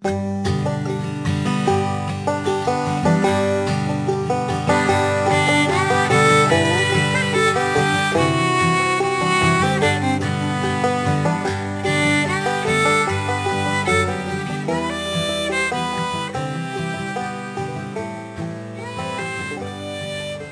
En 0.00 0.12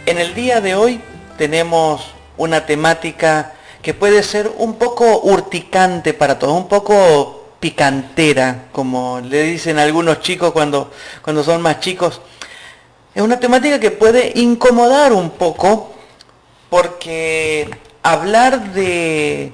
el 0.07 0.35
día 0.35 0.61
de 0.61 0.75
hoy 0.75 1.01
tenemos 1.39 2.15
una 2.37 2.67
temática 2.67 3.53
que 3.81 3.95
puede 3.95 4.25
ser 4.25 4.51
un 4.59 4.75
poco 4.75 5.21
urticante 5.21 6.15
para 6.15 6.39
todos, 6.39 6.57
un 6.57 6.67
poco 6.67 7.36
picantera, 7.61 8.66
como 8.72 9.20
le 9.20 9.43
dicen 9.43 9.79
algunos 9.79 10.20
chicos 10.20 10.52
cuando, 10.52 10.90
cuando 11.22 11.43
son 11.43 11.62
más 11.62 11.81
chicos. 11.81 12.21
Es 13.14 13.22
una 13.22 13.40
temática 13.40 13.81
que 13.81 13.90
puede 13.90 14.32
incomodar 14.36 15.12
un 15.12 15.31
poco 15.31 15.95
porque 16.68 17.71
hablar 18.03 18.72
de, 18.72 19.53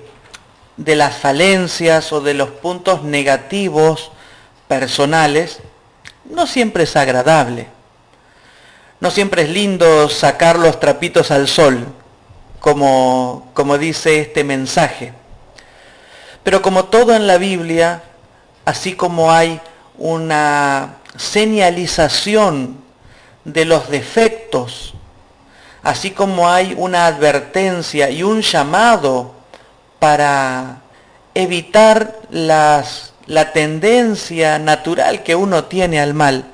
de 0.77 0.96
las 0.96 1.16
falencias 1.16 2.12
o 2.12 2.20
de 2.20 2.34
los 2.34 2.50
puntos 2.50 3.04
negativos 3.04 4.10
personales 4.66 5.60
no 6.24 6.46
siempre 6.46 6.84
es 6.84 6.96
agradable. 6.96 7.69
No 9.00 9.10
siempre 9.10 9.42
es 9.42 9.48
lindo 9.48 10.08
sacar 10.08 10.58
los 10.58 10.78
trapitos 10.78 11.30
al 11.30 11.48
sol, 11.48 11.86
como, 12.60 13.50
como 13.52 13.77
dice 13.77 14.20
este 14.20 14.44
mensaje. 14.44 15.12
Pero 16.42 16.60
como 16.62 16.87
todo 16.87 17.14
en 17.14 17.27
la 17.27 17.38
Biblia, 17.38 18.02
así 18.64 18.95
como 18.95 19.33
hay 19.33 19.60
una 19.98 20.96
señalización 21.16 22.78
de 23.44 23.64
los 23.64 23.89
defectos, 23.91 24.94
así 25.83 26.11
como 26.11 26.48
hay 26.48 26.75
una 26.77 27.06
advertencia 27.06 28.11
y 28.11 28.22
un 28.22 28.41
llamado 28.41 29.34
para 29.98 30.81
evitar 31.34 32.19
las, 32.31 33.14
la 33.27 33.53
tendencia 33.53 34.59
natural 34.59 35.22
que 35.22 35.36
uno 35.36 35.64
tiene 35.64 36.00
al 36.00 36.14
mal, 36.14 36.47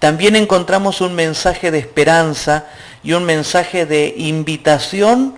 también 0.00 0.36
encontramos 0.36 1.00
un 1.00 1.14
mensaje 1.14 1.70
de 1.70 1.78
esperanza 1.78 2.66
y 3.02 3.12
un 3.12 3.24
mensaje 3.24 3.86
de 3.86 4.14
invitación 4.16 5.34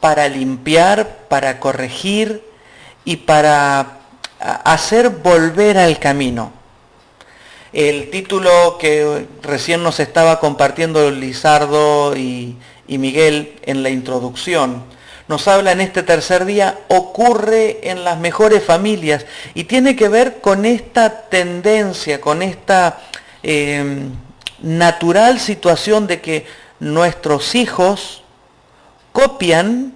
para 0.00 0.28
limpiar, 0.28 1.26
para 1.28 1.60
corregir 1.60 2.47
y 3.08 3.16
para 3.16 3.98
hacer 4.64 5.08
volver 5.08 5.78
al 5.78 5.98
camino. 5.98 6.52
El 7.72 8.10
título 8.10 8.78
que 8.78 9.26
recién 9.42 9.82
nos 9.82 10.00
estaba 10.00 10.40
compartiendo 10.40 11.10
Lizardo 11.10 12.16
y, 12.16 12.56
Miguel 12.86 13.54
en 13.62 13.82
la 13.82 13.90
introducción, 13.90 14.84
nos 15.26 15.46
habla 15.46 15.72
en 15.72 15.82
este 15.82 16.02
tercer 16.02 16.44
día, 16.44 16.78
ocurre 16.88 17.90
en 17.90 18.04
las 18.04 18.18
mejores 18.18 18.64
familias 18.64 19.26
y 19.54 19.64
tiene 19.64 19.94
que 19.94 20.08
ver 20.08 20.40
con 20.40 20.64
esta 20.64 21.28
tendencia, 21.28 22.20
con 22.20 22.42
esta 22.42 22.98
Em, 23.42 24.10
natural 24.60 25.38
situación 25.38 26.08
de 26.08 26.20
que 26.20 26.44
nuestros 26.80 27.54
hijos 27.54 28.24
copian 29.12 29.94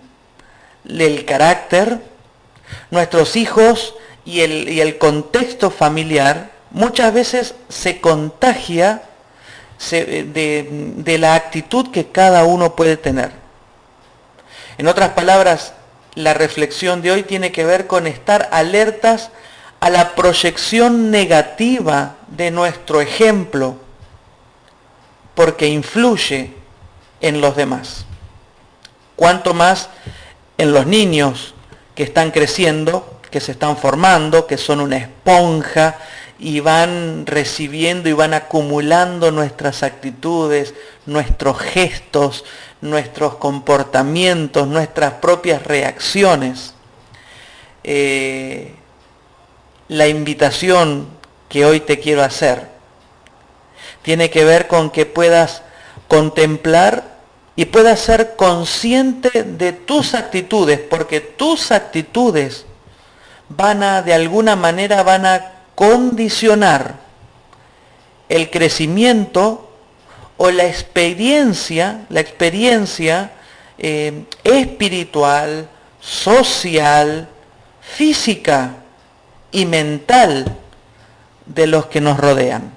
el 0.88 1.24
carácter, 1.24 1.98
nuestros 2.91 3.37
hijos 3.37 3.95
y 4.25 4.41
el, 4.41 4.69
y 4.69 4.81
el 4.81 4.98
contexto 4.98 5.70
familiar 5.70 6.53
muchas 6.70 7.12
veces 7.12 7.55
se 7.69 8.01
contagia 8.01 9.03
de, 9.91 10.69
de 10.97 11.19
la 11.19 11.34
actitud 11.34 11.91
que 11.91 12.06
cada 12.06 12.45
uno 12.45 12.77
puede 12.77 12.97
tener. 12.97 13.33
En 14.78 14.87
otras 14.87 15.11
palabras, 15.11 15.75
la 16.15 16.34
reflexión 16.34 17.03
de 17.03 17.11
hoy 17.11 17.22
tiene 17.22 17.53
que 17.53 17.65
ver 17.65 17.87
con 17.87 18.06
estar 18.06 18.49
alertas 18.53 19.31
a 19.81 19.91
la 19.91 20.15
proyección 20.15 21.11
negativa 21.11 22.16
de 22.28 22.50
nuestro 22.50 23.00
ejemplo, 23.00 23.77
porque 25.34 25.66
influye 25.66 26.53
en 27.21 27.41
los 27.41 27.56
demás. 27.56 28.06
Cuanto 29.16 29.55
más 29.55 29.88
en 30.59 30.72
los 30.72 30.87
niños 30.87 31.55
que 31.94 32.03
están 32.03 32.30
creciendo, 32.30 33.20
que 33.30 33.41
se 33.41 33.53
están 33.53 33.76
formando, 33.76 34.47
que 34.47 34.58
son 34.58 34.80
una 34.80 34.97
esponja 34.97 35.97
y 36.38 36.60
van 36.60 37.25
recibiendo 37.26 38.08
y 38.08 38.12
van 38.12 38.34
acumulando 38.34 39.30
nuestras 39.30 39.82
actitudes, 39.82 40.75
nuestros 41.06 41.58
gestos, 41.58 42.44
nuestros 42.81 43.36
comportamientos, 43.36 44.66
nuestras 44.66 45.14
propias 45.14 45.62
reacciones. 45.62 46.75
Eh, 47.84 48.75
la 49.88 50.08
invitación 50.08 51.08
que 51.48 51.64
hoy 51.64 51.81
te 51.81 52.00
quiero 52.00 52.22
hacer 52.22 52.69
tiene 54.02 54.31
que 54.31 54.44
ver 54.44 54.66
con 54.66 54.91
que 54.91 55.06
puedas 55.06 55.62
contemplar 56.08 57.12
y 57.54 57.66
puedas 57.66 58.00
ser 58.00 58.34
consciente 58.36 59.42
de 59.42 59.72
tus 59.72 60.14
actitudes, 60.14 60.80
porque 60.80 61.20
tus 61.20 61.70
actitudes 61.70 62.64
van 63.48 63.82
a, 63.82 64.02
de 64.02 64.14
alguna 64.14 64.56
manera, 64.56 65.02
van 65.02 65.26
a 65.26 65.52
condicionar 65.74 66.96
el 68.28 68.50
crecimiento 68.50 69.70
o 70.38 70.50
la 70.50 70.64
experiencia, 70.64 72.06
la 72.08 72.20
experiencia 72.20 73.32
eh, 73.78 74.24
espiritual, 74.44 75.69
social, 76.00 77.28
física 77.80 78.76
y 79.50 79.66
mental 79.66 80.56
de 81.46 81.66
los 81.66 81.86
que 81.86 82.00
nos 82.00 82.19
rodean. 82.19 82.72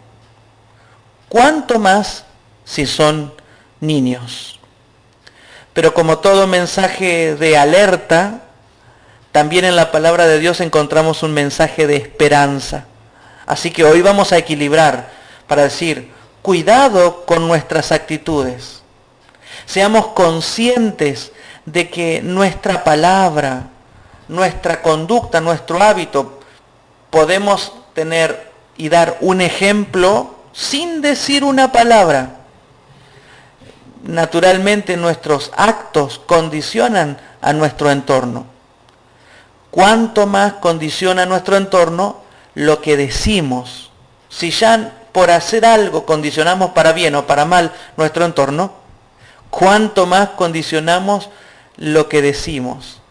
¿Cuánto 1.29 1.79
más 1.79 2.25
si 2.65 2.85
son 2.85 3.33
niños? 3.79 4.54
Pero 5.75 5.93
como 5.93 6.19
todo 6.19 6.47
mensaje 6.47 7.35
de 7.35 7.57
alerta, 7.57 8.39
también 9.33 9.65
en 9.65 9.75
la 9.75 9.91
palabra 9.91 10.25
de 10.25 10.39
Dios 10.39 10.61
encontramos 10.61 11.21
un 11.21 11.33
mensaje 11.33 11.85
de 11.85 11.97
esperanza. 11.97 12.85
Así 13.45 13.71
que 13.71 13.83
hoy 13.83 14.01
vamos 14.01 14.31
a 14.31 14.37
equilibrar 14.37 15.09
para 15.47 15.63
decir, 15.63 16.13
cuidado 16.41 17.25
con 17.25 17.45
nuestras 17.45 17.91
actitudes. 17.91 18.83
Seamos 19.65 20.07
conscientes 20.07 21.33
de 21.65 21.89
que 21.89 22.21
nuestra 22.23 22.85
palabra, 22.85 23.63
nuestra 24.29 24.81
conducta, 24.81 25.41
nuestro 25.41 25.83
hábito 25.83 26.39
podemos 27.09 27.73
tener 27.93 28.49
y 28.77 28.87
dar 28.87 29.17
un 29.19 29.41
ejemplo 29.41 30.35
sin 30.53 31.01
decir 31.01 31.43
una 31.43 31.73
palabra. 31.73 32.44
Naturalmente 34.05 34.97
nuestros 34.97 35.51
actos 35.57 36.19
condicionan 36.19 37.17
a 37.41 37.53
nuestro 37.53 37.89
entorno. 37.89 38.45
Cuanto 39.71 40.27
más 40.27 40.53
condiciona 40.53 41.25
nuestro 41.25 41.57
entorno 41.57 42.21
lo 42.53 42.81
que 42.81 42.97
decimos. 42.97 43.89
Si 44.29 44.51
ya 44.51 44.93
por 45.11 45.31
hacer 45.31 45.65
algo 45.65 46.05
condicionamos 46.05 46.71
para 46.71 46.93
bien 46.93 47.15
o 47.15 47.25
para 47.25 47.45
mal 47.45 47.73
nuestro 47.97 48.25
entorno, 48.25 48.73
cuánto 49.49 50.05
más 50.05 50.29
condicionamos 50.29 51.29
lo 51.77 52.07
que 52.07 52.21
decimos 52.21 53.01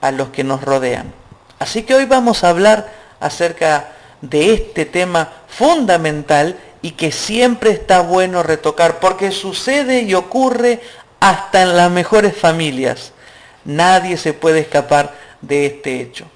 a 0.00 0.10
los 0.10 0.30
que 0.30 0.42
nos 0.42 0.62
rodean. 0.62 1.12
Así 1.60 1.84
que 1.84 1.94
hoy 1.94 2.06
vamos 2.06 2.42
a 2.42 2.48
hablar 2.48 2.92
acerca 3.20 3.92
de 4.20 4.54
este 4.54 4.86
tema 4.86 5.30
fundamental 5.46 6.58
y 6.82 6.92
que 6.92 7.12
siempre 7.12 7.70
está 7.70 8.00
bueno 8.00 8.42
retocar, 8.42 8.98
porque 8.98 9.30
sucede 9.30 10.02
y 10.02 10.14
ocurre 10.14 10.80
hasta 11.20 11.62
en 11.62 11.76
las 11.76 11.90
mejores 11.90 12.36
familias. 12.36 13.12
Nadie 13.64 14.16
se 14.16 14.34
puede 14.34 14.60
escapar 14.60 15.14
de 15.40 15.66
este 15.66 16.00
hecho. 16.00 16.26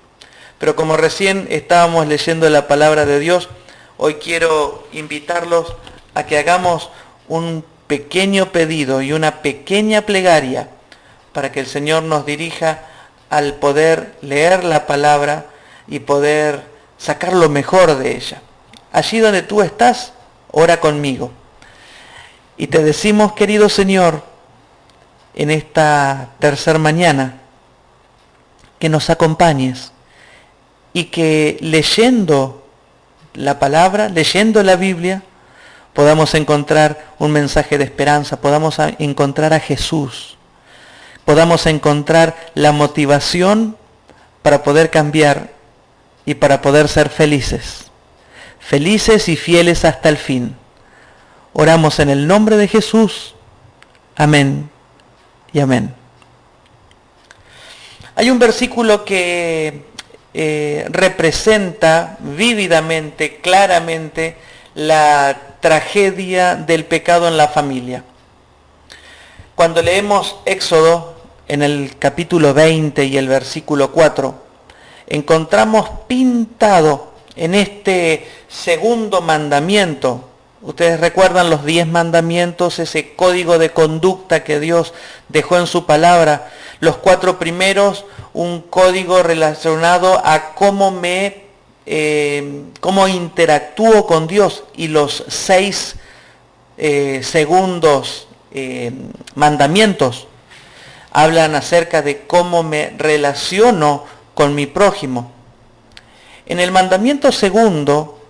Pero 0.58 0.76
como 0.76 0.96
recién 0.96 1.48
estábamos 1.50 2.06
leyendo 2.06 2.48
la 2.48 2.68
palabra 2.68 3.04
de 3.04 3.18
Dios, 3.18 3.48
hoy 3.96 4.14
quiero 4.14 4.86
invitarlos 4.92 5.74
a 6.14 6.24
que 6.24 6.38
hagamos 6.38 6.90
un 7.28 7.64
pequeño 7.88 8.52
pedido 8.52 9.02
y 9.02 9.12
una 9.12 9.42
pequeña 9.42 10.02
plegaria 10.02 10.68
para 11.32 11.52
que 11.52 11.60
el 11.60 11.66
Señor 11.66 12.04
nos 12.04 12.24
dirija 12.24 12.82
al 13.28 13.54
poder 13.54 14.14
leer 14.22 14.64
la 14.64 14.86
palabra 14.86 15.46
y 15.88 15.98
poder 15.98 16.62
sacar 16.96 17.32
lo 17.32 17.48
mejor 17.48 17.96
de 17.98 18.16
ella. 18.16 18.40
Allí 18.92 19.18
donde 19.18 19.42
tú 19.42 19.60
estás, 19.60 20.12
ora 20.58 20.80
conmigo. 20.80 21.30
Y 22.56 22.68
te 22.68 22.82
decimos, 22.82 23.32
querido 23.32 23.68
Señor, 23.68 24.22
en 25.34 25.50
esta 25.50 26.30
tercera 26.38 26.78
mañana, 26.78 27.40
que 28.78 28.88
nos 28.88 29.10
acompañes 29.10 29.92
y 30.94 31.04
que 31.04 31.58
leyendo 31.60 32.66
la 33.34 33.58
palabra, 33.58 34.08
leyendo 34.08 34.62
la 34.62 34.76
Biblia, 34.76 35.22
podamos 35.92 36.34
encontrar 36.34 37.04
un 37.18 37.32
mensaje 37.32 37.76
de 37.76 37.84
esperanza, 37.84 38.40
podamos 38.40 38.78
encontrar 38.98 39.52
a 39.52 39.60
Jesús, 39.60 40.38
podamos 41.26 41.66
encontrar 41.66 42.34
la 42.54 42.72
motivación 42.72 43.76
para 44.40 44.62
poder 44.62 44.88
cambiar 44.88 45.50
y 46.24 46.32
para 46.32 46.62
poder 46.62 46.88
ser 46.88 47.10
felices, 47.10 47.85
felices 48.66 49.28
y 49.28 49.36
fieles 49.36 49.84
hasta 49.84 50.08
el 50.08 50.16
fin. 50.16 50.56
Oramos 51.52 52.00
en 52.00 52.10
el 52.10 52.26
nombre 52.26 52.56
de 52.56 52.66
Jesús. 52.66 53.36
Amén 54.16 54.68
y 55.52 55.60
amén. 55.60 55.94
Hay 58.16 58.28
un 58.28 58.40
versículo 58.40 59.04
que 59.04 59.84
eh, 60.34 60.84
representa 60.90 62.16
vívidamente, 62.18 63.36
claramente, 63.36 64.36
la 64.74 65.36
tragedia 65.60 66.56
del 66.56 66.86
pecado 66.86 67.28
en 67.28 67.36
la 67.36 67.46
familia. 67.48 68.02
Cuando 69.54 69.80
leemos 69.80 70.36
Éxodo 70.44 71.14
en 71.46 71.62
el 71.62 71.96
capítulo 71.98 72.52
20 72.52 73.04
y 73.04 73.16
el 73.16 73.28
versículo 73.28 73.92
4, 73.92 74.34
encontramos 75.06 75.88
pintado 76.08 77.15
en 77.36 77.54
este 77.54 78.26
segundo 78.48 79.20
mandamiento, 79.20 80.28
ustedes 80.62 80.98
recuerdan 80.98 81.50
los 81.50 81.64
diez 81.64 81.86
mandamientos, 81.86 82.78
ese 82.78 83.14
código 83.14 83.58
de 83.58 83.70
conducta 83.70 84.42
que 84.42 84.58
Dios 84.58 84.94
dejó 85.28 85.58
en 85.58 85.66
su 85.66 85.84
palabra, 85.84 86.50
los 86.80 86.96
cuatro 86.96 87.38
primeros, 87.38 88.06
un 88.32 88.62
código 88.62 89.22
relacionado 89.22 90.20
a 90.24 90.54
cómo 90.54 90.90
me, 90.90 91.44
eh, 91.86 92.64
cómo 92.80 93.06
interactúo 93.06 94.06
con 94.06 94.26
Dios. 94.26 94.64
Y 94.74 94.88
los 94.88 95.24
seis 95.28 95.96
eh, 96.78 97.20
segundos 97.22 98.28
eh, 98.50 98.92
mandamientos 99.34 100.26
hablan 101.12 101.54
acerca 101.54 102.02
de 102.02 102.26
cómo 102.26 102.62
me 102.62 102.92
relaciono 102.98 104.04
con 104.34 104.54
mi 104.54 104.66
prójimo. 104.66 105.35
En 106.46 106.60
el 106.60 106.70
mandamiento 106.70 107.32
segundo, 107.32 108.20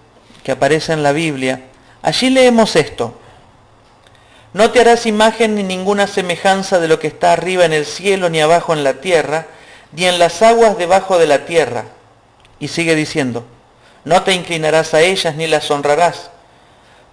que 0.42 0.52
aparece 0.52 0.92
en 0.92 1.02
la 1.02 1.12
Biblia, 1.12 1.64
allí 2.02 2.30
leemos 2.30 2.76
esto. 2.76 3.14
No 4.54 4.70
te 4.70 4.80
harás 4.80 5.04
imagen 5.04 5.54
ni 5.54 5.62
ninguna 5.62 6.06
semejanza 6.06 6.78
de 6.78 6.88
lo 6.88 6.98
que 6.98 7.08
está 7.08 7.34
arriba 7.34 7.66
en 7.66 7.74
el 7.74 7.84
cielo, 7.84 8.30
ni 8.30 8.40
abajo 8.40 8.72
en 8.72 8.84
la 8.84 8.94
tierra, 9.02 9.46
ni 9.92 10.06
en 10.06 10.18
las 10.18 10.40
aguas 10.40 10.78
debajo 10.78 11.18
de 11.18 11.26
la 11.26 11.44
tierra. 11.44 11.84
Y 12.58 12.68
sigue 12.68 12.94
diciendo, 12.94 13.44
no 14.04 14.22
te 14.22 14.32
inclinarás 14.32 14.94
a 14.94 15.02
ellas 15.02 15.36
ni 15.36 15.46
las 15.46 15.70
honrarás, 15.70 16.30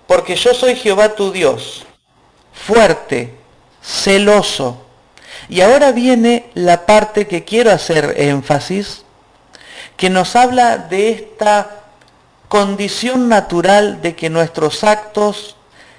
porque 0.07 0.35
yo 0.37 0.53
soy 0.53 0.75
Jehová 0.75 1.15
tu 1.15 1.31
Dios, 1.31 1.85
fuerte, 2.53 3.33
celoso. 3.81 4.85
Y 5.49 5.61
ahora 5.61 5.91
viene 5.91 6.45
la 6.53 6.85
parte 6.85 7.27
que 7.27 7.43
quiero 7.43 7.71
hacer 7.71 8.13
énfasis, 8.17 9.02
que 9.97 10.09
nos 10.09 10.35
habla 10.35 10.77
de 10.77 11.09
esta 11.09 11.83
condición 12.47 13.29
natural 13.29 14.01
de 14.01 14.15
que 14.15 14.29
nuestros 14.29 14.83
actos 14.83 15.55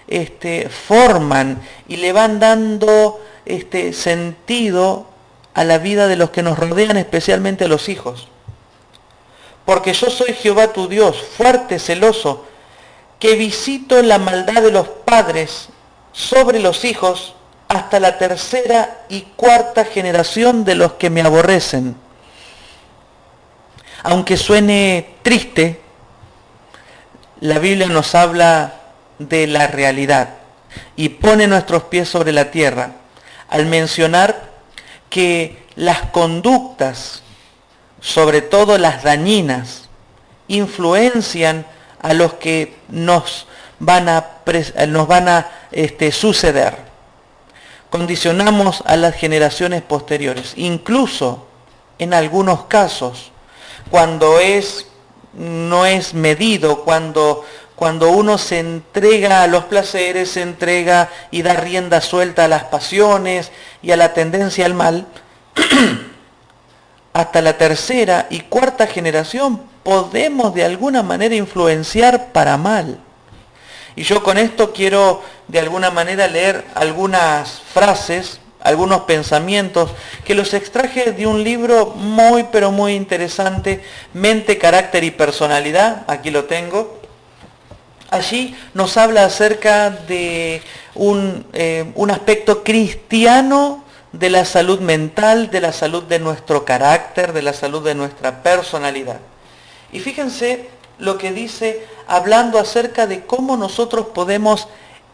este, 0.07 0.69
forman 0.69 1.61
y 1.89 1.97
le 1.97 2.13
van 2.13 2.39
dando 2.39 3.21
este, 3.45 3.93
sentido 3.93 5.07
a 5.55 5.65
la 5.65 5.79
vida 5.79 6.07
de 6.07 6.17
los 6.17 6.31
que 6.31 6.43
nos 6.43 6.59
rodean, 6.59 6.97
especialmente 6.97 7.65
a 7.65 7.69
los 7.69 7.89
hijos. 7.89 8.29
Porque 9.65 9.95
yo 9.95 10.11
soy 10.11 10.35
Jehová 10.35 10.73
tu 10.73 10.89
Dios, 10.89 11.17
fuerte, 11.37 11.79
celoso, 11.79 12.45
que 13.19 13.37
visito 13.37 14.03
la 14.03 14.19
maldad 14.19 14.63
de 14.63 14.71
los 14.71 14.89
padres 14.89 15.69
sobre 16.13 16.61
los 16.61 16.85
hijos 16.85 17.35
hasta 17.69 17.99
la 17.99 18.19
tercera 18.19 19.05
y 19.09 19.23
cuarta 19.23 19.85
generación 19.85 20.65
de 20.65 20.75
los 20.75 20.93
que 20.95 21.11
me 21.11 21.23
aborrecen. 21.23 21.97
Aunque 24.05 24.37
suene 24.37 25.15
triste, 25.23 25.81
la 27.41 27.59
Biblia 27.59 27.87
nos 27.89 28.15
habla 28.15 28.75
de 29.19 29.47
la 29.47 29.67
realidad 29.67 30.35
y 30.95 31.09
pone 31.09 31.47
nuestros 31.47 31.85
pies 31.85 32.09
sobre 32.09 32.31
la 32.31 32.51
tierra 32.51 32.93
al 33.49 33.65
mencionar 33.65 34.51
que 35.09 35.65
las 35.75 36.03
conductas, 36.11 37.23
sobre 38.01 38.43
todo 38.43 38.77
las 38.77 39.03
dañinas, 39.05 39.89
influencian 40.49 41.65
a 42.03 42.13
los 42.13 42.35
que 42.35 42.77
nos 42.89 43.47
van 43.79 44.11
a, 44.11 44.27
nos 44.87 45.09
van 45.09 45.29
a 45.31 45.49
este, 45.73 46.13
suceder. 46.13 46.77
Condicionamos 47.89 48.83
a 48.85 48.97
las 48.97 49.15
generaciones 49.15 49.81
posteriores, 49.81 50.53
incluso 50.57 51.47
en 51.99 52.13
algunos 52.13 52.65
casos, 52.65 53.31
cuando 53.91 54.41
es, 54.41 54.87
no 55.35 55.87
es 55.87 56.15
medido, 56.15 56.85
cuando 56.85 57.45
cuando 57.75 58.11
uno 58.11 58.39
se 58.39 58.61
entrega 58.61 59.43
a 59.43 59.47
los 59.47 59.65
placeres, 59.65 60.31
se 60.31 60.43
entrega 60.43 61.11
y 61.31 61.43
da 61.43 61.55
rienda 61.55 62.01
suelta 62.01 62.45
a 62.45 62.49
las 62.49 62.65
pasiones 62.65 63.51
y 63.83 63.91
a 63.91 63.97
la 63.97 64.15
tendencia 64.15 64.65
al 64.65 64.75
mal, 64.75 65.07
hasta 67.13 67.43
la 67.43 67.59
tercera 67.59 68.27
y 68.31 68.41
cuarta 68.41 68.87
generación 68.87 69.61
podemos 69.83 70.55
de 70.55 70.65
alguna 70.65 71.03
manera 71.03 71.35
influenciar 71.35 72.33
para 72.33 72.57
mal. 72.57 73.01
Y 73.97 74.03
yo 74.03 74.23
con 74.23 74.39
esto 74.39 74.73
quiero 74.73 75.23
de 75.49 75.59
alguna 75.59 75.91
manera 75.91 76.27
leer 76.27 76.65
algunas 76.75 77.61
frases, 77.73 78.41
algunos 78.65 79.03
pensamientos 79.03 79.91
que 80.25 80.35
los 80.35 80.55
extraje 80.55 81.13
de 81.13 81.27
un 81.27 81.45
libro 81.45 81.87
muy 81.95 82.47
pero 82.51 82.73
muy 82.73 82.95
interesante, 82.95 83.85
Mente, 84.15 84.59
Carácter 84.59 85.05
y 85.05 85.11
Personalidad, 85.11 86.05
aquí 86.09 86.31
lo 86.31 86.45
tengo, 86.45 86.99
allí 88.11 88.57
nos 88.73 88.97
habla 88.97 89.27
acerca 89.27 89.91
de 89.91 90.63
eh, 91.53 91.93
un, 91.95 92.11
aspecto 92.11 92.65
cristiano 92.65 93.85
de 94.13 94.31
la 94.31 94.47
salud 94.47 94.81
mental, 94.81 95.51
de 95.51 95.61
la 95.61 95.73
salud 95.73 96.05
de 96.05 96.19
nuestro 96.19 96.65
carácter, 96.65 97.35
de 97.35 97.43
la 97.43 97.53
salud 97.53 97.85
de 97.85 97.95
nuestra 97.95 98.43
personalidad. 98.43 99.21
Y 99.93 100.01
fíjense 100.01 100.71
lo 100.99 101.19
que 101.19 101.33
dice 101.33 101.85
hablando 102.07 102.59
acerca 102.59 103.07
de 103.07 103.27
cómo 103.27 103.59
nosotros 103.59 104.07
podemos 104.15 104.69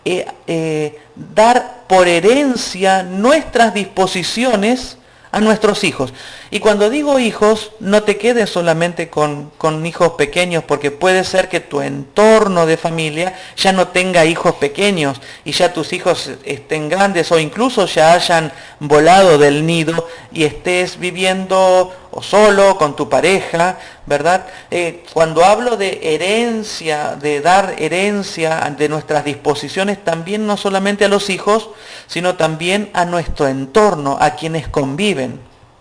eh, 0.04 0.26
eh, 0.46 0.98
dar 1.14 1.84
por 1.86 2.08
herencia 2.08 3.02
nuestras 3.02 3.74
disposiciones 3.74 4.96
a 5.32 5.40
nuestros 5.40 5.84
hijos. 5.84 6.12
Y 6.50 6.58
cuando 6.58 6.90
digo 6.90 7.18
hijos, 7.18 7.72
no 7.78 8.02
te 8.02 8.16
quedes 8.16 8.50
solamente 8.50 9.08
con, 9.08 9.52
hijos 9.86 10.12
pequeños, 10.12 10.64
porque 10.64 10.90
puede 10.90 11.24
ser 11.24 11.48
que 11.48 11.60
tu 11.60 11.80
entorno 11.80 12.66
de 12.66 12.76
familia 12.76 13.34
ya 13.56 13.72
no 13.72 13.88
tenga 13.88 14.24
hijos 14.24 14.56
pequeños 14.56 15.20
y 15.44 15.52
ya 15.52 15.72
tus 15.72 15.92
hijos 15.92 16.30
estén 16.44 16.88
grandes 16.88 17.30
o 17.30 17.38
incluso 17.38 17.86
ya 17.86 18.14
hayan 18.14 18.52
volado 18.80 19.38
del 19.38 19.64
nido 19.66 20.08
y 20.32 20.44
estés 20.44 20.98
viviendo 20.98 21.94
o 22.12 22.22
solo 22.22 22.76
con 22.76 22.96
tu 22.96 23.08
pareja, 23.08 23.78
¿verdad? 24.06 24.46
Eh, 24.70 25.04
cuando 25.12 25.44
hablo 25.44 25.76
de 25.76 26.00
herencia, 26.14 27.16
de 27.16 27.40
dar 27.40 27.76
herencia 27.78 28.74
de 28.76 28.88
nuestras 28.88 29.24
disposiciones, 29.24 30.02
también 30.04 30.46
no 30.46 30.56
solamente 30.56 31.04
a 31.04 31.08
los 31.08 31.30
hijos, 31.30 31.70
sino 32.06 32.36
también 32.36 32.90
a 32.92 33.04
nuestro 33.04 33.46
entorno, 33.46 34.18
a 34.20 34.30
quienes 34.30 34.68
conviven. 34.68 35.40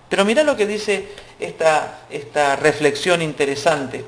Pero 0.09 0.25
mira 0.25 0.43
lo 0.43 0.55
que 0.55 0.67
dice 0.67 1.09
esta, 1.39 1.99
esta 2.09 2.55
reflexión 2.55 3.21
interesante. 3.21 4.05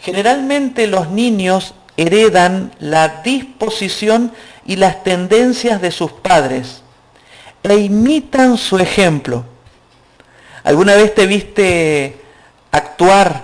Generalmente 0.00 0.86
los 0.86 1.10
niños 1.10 1.74
heredan 1.96 2.72
la 2.78 3.20
disposición 3.22 4.32
y 4.64 4.76
las 4.76 5.02
tendencias 5.02 5.80
de 5.80 5.90
sus 5.90 6.12
padres 6.12 6.82
e 7.62 7.76
imitan 7.76 8.56
su 8.56 8.78
ejemplo. 8.78 9.44
¿Alguna 10.62 10.94
vez 10.94 11.14
te 11.14 11.26
viste 11.26 12.20
actuar 12.70 13.42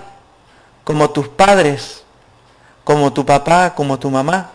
como 0.84 1.10
tus 1.10 1.28
padres, 1.28 2.04
como 2.84 3.12
tu 3.12 3.24
papá, 3.24 3.74
como 3.74 3.98
tu 3.98 4.10
mamá? 4.10 4.50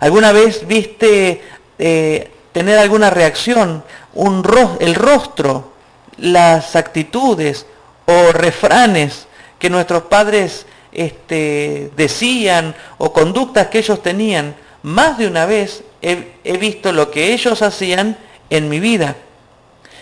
¿Alguna 0.00 0.32
vez 0.32 0.66
viste 0.66 1.42
eh, 1.78 2.30
tener 2.52 2.78
alguna 2.78 3.10
reacción, 3.10 3.82
un 4.14 4.42
el 4.80 4.94
rostro 4.94 5.72
las 6.18 6.76
actitudes 6.76 7.66
o 8.06 8.32
refranes 8.32 9.26
que 9.58 9.70
nuestros 9.70 10.04
padres 10.04 10.66
este, 10.92 11.90
decían 11.96 12.74
o 12.98 13.12
conductas 13.12 13.68
que 13.68 13.78
ellos 13.78 14.02
tenían, 14.02 14.54
más 14.82 15.18
de 15.18 15.26
una 15.26 15.46
vez 15.46 15.84
he 16.02 16.58
visto 16.58 16.92
lo 16.92 17.10
que 17.10 17.32
ellos 17.32 17.62
hacían 17.62 18.18
en 18.50 18.68
mi 18.68 18.80
vida. 18.80 19.16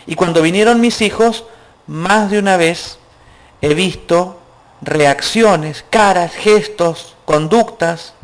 Y 0.06 0.14
cuando 0.14 0.42
vinieron 0.42 0.80
mis 0.80 1.02
hijos, 1.02 1.44
más 1.90 2.30
de 2.30 2.38
una 2.38 2.56
vez 2.56 2.98
he 3.60 3.74
visto 3.74 4.38
reacciones, 4.80 5.84
caras, 5.90 6.32
gestos, 6.34 7.16
conductas 7.24 8.14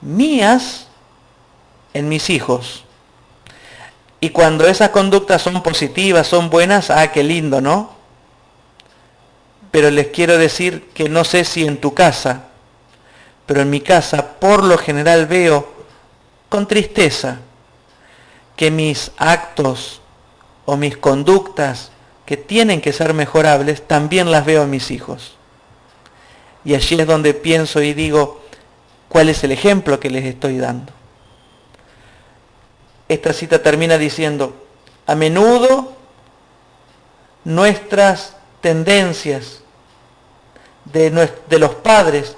mías 0.00 0.86
en 1.94 2.08
mis 2.08 2.30
hijos. 2.30 2.84
Y 4.20 4.30
cuando 4.30 4.68
esas 4.68 4.90
conductas 4.90 5.42
son 5.42 5.60
positivas, 5.64 6.28
son 6.28 6.48
buenas, 6.48 6.90
ah, 6.90 7.10
qué 7.10 7.24
lindo, 7.24 7.60
¿no? 7.60 7.90
Pero 9.72 9.90
les 9.90 10.06
quiero 10.06 10.38
decir 10.38 10.90
que 10.94 11.08
no 11.08 11.24
sé 11.24 11.44
si 11.44 11.66
en 11.66 11.80
tu 11.80 11.92
casa, 11.92 12.50
pero 13.46 13.62
en 13.62 13.70
mi 13.70 13.80
casa 13.80 14.38
por 14.38 14.62
lo 14.62 14.78
general 14.78 15.26
veo 15.26 15.68
con 16.48 16.68
tristeza 16.68 17.38
que 18.54 18.70
mis 18.70 19.10
actos 19.16 20.00
o 20.66 20.76
mis 20.76 20.96
conductas 20.96 21.90
que 22.30 22.36
tienen 22.36 22.80
que 22.80 22.92
ser 22.92 23.12
mejorables, 23.12 23.82
también 23.88 24.30
las 24.30 24.46
veo 24.46 24.62
en 24.62 24.70
mis 24.70 24.92
hijos. 24.92 25.32
Y 26.64 26.76
allí 26.76 27.00
es 27.00 27.04
donde 27.04 27.34
pienso 27.34 27.82
y 27.82 27.92
digo, 27.92 28.40
¿cuál 29.08 29.30
es 29.30 29.42
el 29.42 29.50
ejemplo 29.50 29.98
que 29.98 30.10
les 30.10 30.24
estoy 30.24 30.56
dando? 30.56 30.92
Esta 33.08 33.32
cita 33.32 33.60
termina 33.64 33.98
diciendo, 33.98 34.54
a 35.08 35.16
menudo 35.16 35.92
nuestras 37.42 38.36
tendencias 38.60 39.62
de, 40.84 41.10
de 41.48 41.58
los 41.58 41.74
padres 41.74 42.36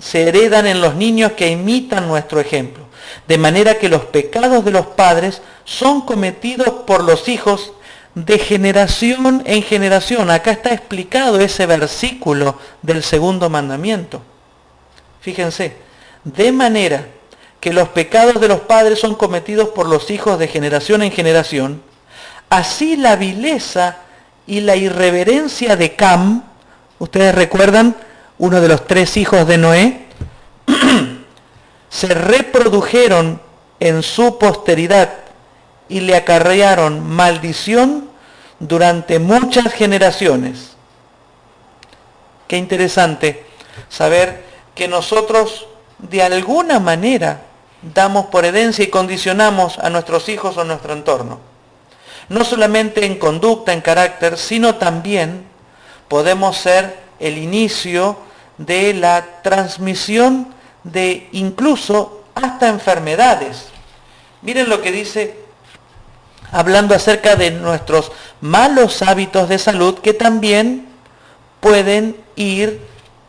se 0.00 0.24
heredan 0.24 0.66
en 0.66 0.80
los 0.80 0.96
niños 0.96 1.34
que 1.34 1.52
imitan 1.52 2.08
nuestro 2.08 2.40
ejemplo. 2.40 2.82
De 3.28 3.38
manera 3.38 3.78
que 3.78 3.88
los 3.88 4.06
pecados 4.06 4.64
de 4.64 4.72
los 4.72 4.86
padres 4.86 5.40
son 5.62 6.00
cometidos 6.00 6.82
por 6.84 7.04
los 7.04 7.28
hijos 7.28 7.74
de 8.14 8.38
generación 8.38 9.42
en 9.44 9.62
generación. 9.62 10.30
Acá 10.30 10.52
está 10.52 10.72
explicado 10.72 11.40
ese 11.40 11.66
versículo 11.66 12.58
del 12.82 13.02
segundo 13.02 13.50
mandamiento. 13.50 14.22
Fíjense, 15.20 15.76
de 16.22 16.52
manera 16.52 17.06
que 17.60 17.72
los 17.72 17.88
pecados 17.88 18.40
de 18.40 18.48
los 18.48 18.60
padres 18.60 18.98
son 19.00 19.14
cometidos 19.14 19.70
por 19.70 19.88
los 19.88 20.10
hijos 20.10 20.38
de 20.38 20.48
generación 20.48 21.02
en 21.02 21.10
generación, 21.10 21.82
así 22.50 22.96
la 22.96 23.16
vileza 23.16 23.98
y 24.46 24.60
la 24.60 24.76
irreverencia 24.76 25.76
de 25.76 25.94
Cam, 25.96 26.42
ustedes 26.98 27.34
recuerdan, 27.34 27.96
uno 28.36 28.60
de 28.60 28.68
los 28.68 28.86
tres 28.86 29.16
hijos 29.16 29.46
de 29.46 29.58
Noé, 29.58 30.04
se 31.88 32.08
reprodujeron 32.08 33.40
en 33.80 34.02
su 34.02 34.38
posteridad 34.38 35.23
y 35.88 36.00
le 36.00 36.16
acarrearon 36.16 37.06
maldición 37.06 38.08
durante 38.58 39.18
muchas 39.18 39.72
generaciones. 39.72 40.74
Qué 42.48 42.56
interesante 42.56 43.44
saber 43.88 44.44
que 44.74 44.88
nosotros 44.88 45.66
de 45.98 46.22
alguna 46.22 46.80
manera 46.80 47.42
damos 47.82 48.26
por 48.26 48.44
herencia 48.44 48.84
y 48.84 48.88
condicionamos 48.88 49.78
a 49.78 49.90
nuestros 49.90 50.28
hijos 50.28 50.56
o 50.56 50.64
nuestro 50.64 50.92
entorno. 50.92 51.40
No 52.28 52.44
solamente 52.44 53.04
en 53.04 53.18
conducta, 53.18 53.72
en 53.72 53.82
carácter, 53.82 54.38
sino 54.38 54.76
también 54.76 55.44
podemos 56.08 56.56
ser 56.56 56.96
el 57.18 57.38
inicio 57.38 58.18
de 58.56 58.94
la 58.94 59.42
transmisión 59.42 60.54
de 60.84 61.28
incluso 61.32 62.24
hasta 62.34 62.68
enfermedades. 62.68 63.66
Miren 64.42 64.68
lo 64.68 64.80
que 64.80 64.92
dice 64.92 65.43
hablando 66.52 66.94
acerca 66.94 67.36
de 67.36 67.50
nuestros 67.50 68.12
malos 68.40 69.02
hábitos 69.02 69.48
de 69.48 69.58
salud 69.58 69.98
que 69.98 70.12
también 70.14 70.86
pueden 71.60 72.16
ir 72.36 72.80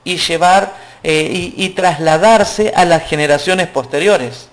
y 0.04 0.18
llevar 0.18 0.74
eh, 1.04 1.54
y, 1.56 1.70
trasladarse 1.70 2.74
a 2.76 2.84
las 2.84 3.08
generaciones 3.08 3.68
posteriores. 3.68 4.50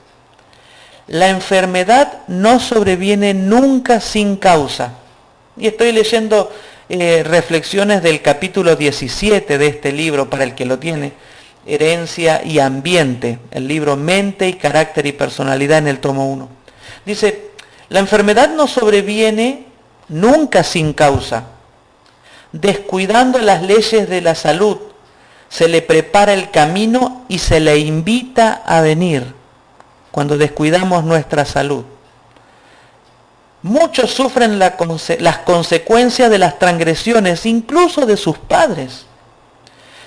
La 1.06 1.28
enfermedad 1.28 2.18
no 2.28 2.60
sobreviene 2.60 3.32
nunca 3.34 4.00
sin 4.00 4.36
causa. 4.36 4.92
Y 5.56 5.66
estoy 5.66 5.92
leyendo 5.92 6.52
eh, 6.88 7.22
reflexiones 7.24 8.02
del 8.02 8.20
capítulo 8.20 8.76
17 8.76 9.56
de 9.56 9.66
este 9.66 9.92
libro, 9.92 10.28
para 10.28 10.44
el 10.44 10.54
que 10.54 10.66
lo 10.66 10.78
tiene, 10.78 11.12
Herencia 11.66 12.42
y 12.44 12.58
Ambiente, 12.58 13.38
el 13.50 13.66
libro 13.66 13.96
Mente 13.96 14.48
y 14.48 14.54
Carácter 14.54 15.06
y 15.06 15.12
Personalidad 15.12 15.78
en 15.78 15.88
el 15.88 16.00
tomo 16.00 16.30
1. 16.30 16.48
Dice, 17.06 17.51
la 17.92 17.98
enfermedad 17.98 18.48
no 18.48 18.66
sobreviene 18.66 19.66
nunca 20.08 20.64
sin 20.64 20.94
causa. 20.94 21.44
Descuidando 22.50 23.38
las 23.38 23.62
leyes 23.62 24.08
de 24.08 24.22
la 24.22 24.34
salud, 24.34 24.78
se 25.50 25.68
le 25.68 25.82
prepara 25.82 26.32
el 26.32 26.50
camino 26.50 27.26
y 27.28 27.38
se 27.38 27.60
le 27.60 27.78
invita 27.80 28.62
a 28.64 28.80
venir 28.80 29.34
cuando 30.10 30.38
descuidamos 30.38 31.04
nuestra 31.04 31.44
salud. 31.44 31.84
Muchos 33.60 34.10
sufren 34.10 34.58
las 34.58 35.38
consecuencias 35.44 36.30
de 36.30 36.38
las 36.38 36.58
transgresiones, 36.58 37.44
incluso 37.44 38.06
de 38.06 38.16
sus 38.16 38.38
padres. 38.38 39.04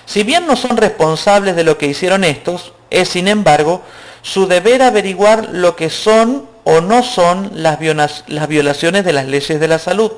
Si 0.06 0.24
bien 0.24 0.44
no 0.44 0.56
son 0.56 0.76
responsables 0.76 1.54
de 1.54 1.62
lo 1.62 1.78
que 1.78 1.86
hicieron 1.86 2.24
estos, 2.24 2.72
es 2.90 3.10
sin 3.10 3.28
embargo 3.28 3.82
su 4.22 4.48
deber 4.48 4.82
averiguar 4.82 5.50
lo 5.52 5.76
que 5.76 5.88
son 5.88 6.55
o 6.68 6.80
no 6.80 7.04
son 7.04 7.52
las 7.54 7.78
violaciones 7.78 9.04
de 9.04 9.12
las 9.12 9.26
leyes 9.26 9.60
de 9.60 9.68
la 9.68 9.78
salud. 9.78 10.10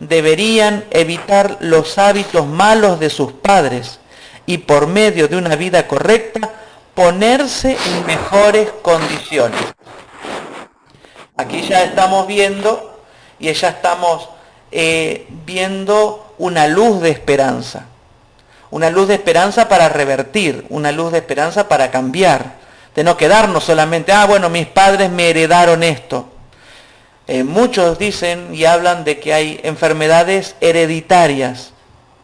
Deberían 0.00 0.84
evitar 0.90 1.58
los 1.60 1.98
hábitos 1.98 2.48
malos 2.48 2.98
de 2.98 3.10
sus 3.10 3.30
padres 3.32 4.00
y 4.44 4.58
por 4.58 4.88
medio 4.88 5.28
de 5.28 5.36
una 5.36 5.54
vida 5.54 5.86
correcta 5.86 6.50
ponerse 6.94 7.76
en 7.86 8.06
mejores 8.06 8.70
condiciones. 8.82 9.60
Aquí 11.36 11.62
ya 11.62 11.84
estamos 11.84 12.26
viendo 12.26 12.98
y 13.38 13.52
ya 13.52 13.68
estamos 13.68 14.28
eh, 14.72 15.28
viendo 15.46 16.34
una 16.38 16.66
luz 16.66 17.00
de 17.02 17.10
esperanza. 17.10 17.86
Una 18.72 18.90
luz 18.90 19.06
de 19.06 19.14
esperanza 19.14 19.68
para 19.68 19.88
revertir, 19.88 20.66
una 20.70 20.90
luz 20.90 21.12
de 21.12 21.18
esperanza 21.18 21.68
para 21.68 21.92
cambiar. 21.92 22.65
De 22.96 23.04
no 23.04 23.16
quedarnos 23.16 23.62
solamente, 23.62 24.10
ah, 24.10 24.24
bueno, 24.24 24.48
mis 24.48 24.66
padres 24.66 25.10
me 25.10 25.28
heredaron 25.28 25.82
esto. 25.82 26.26
Eh, 27.28 27.44
muchos 27.44 27.98
dicen 27.98 28.54
y 28.54 28.64
hablan 28.64 29.04
de 29.04 29.20
que 29.20 29.34
hay 29.34 29.60
enfermedades 29.64 30.56
hereditarias, 30.60 31.72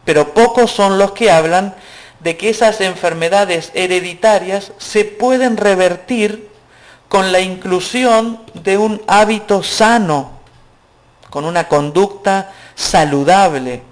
pero 0.03 0.33
pocos 0.33 0.71
son 0.71 0.97
los 0.97 1.11
que 1.11 1.29
hablan 1.29 1.75
de 2.21 2.37
que 2.37 2.49
esas 2.49 2.81
enfermedades 2.81 3.69
hereditarias 3.75 4.71
se 4.79 5.05
pueden 5.05 5.57
revertir 5.57 6.49
con 7.07 7.31
la 7.31 7.41
inclusión 7.41 8.41
de 8.55 8.77
un 8.79 8.99
hábito 9.05 9.61
sano, 9.61 10.39
con 11.29 11.45
una 11.45 11.67
conducta 11.67 12.51
saludable. 12.73 13.83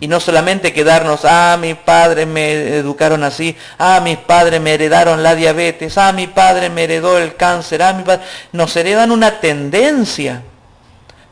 Y 0.00 0.08
no 0.08 0.20
solamente 0.20 0.72
quedarnos, 0.72 1.20
ah, 1.24 1.56
mis 1.60 1.76
padres 1.76 2.26
me 2.26 2.76
educaron 2.76 3.22
así, 3.22 3.56
ah, 3.78 4.00
mis 4.02 4.18
padres 4.18 4.60
me 4.60 4.74
heredaron 4.74 5.22
la 5.22 5.34
diabetes, 5.34 5.96
ah, 5.98 6.12
mi 6.12 6.26
padre 6.26 6.68
me 6.68 6.84
heredó 6.84 7.18
el 7.18 7.36
cáncer, 7.36 7.82
ah, 7.82 7.92
mi 7.92 8.02
padre... 8.02 8.22
Nos 8.52 8.76
heredan 8.76 9.12
una 9.12 9.40
tendencia, 9.40 10.42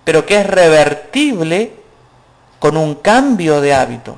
pero 0.04 0.24
que 0.24 0.40
es 0.40 0.46
revertible 0.46 1.72
con 2.58 2.76
un 2.76 2.94
cambio 2.94 3.60
de 3.60 3.74
hábitos. 3.74 4.16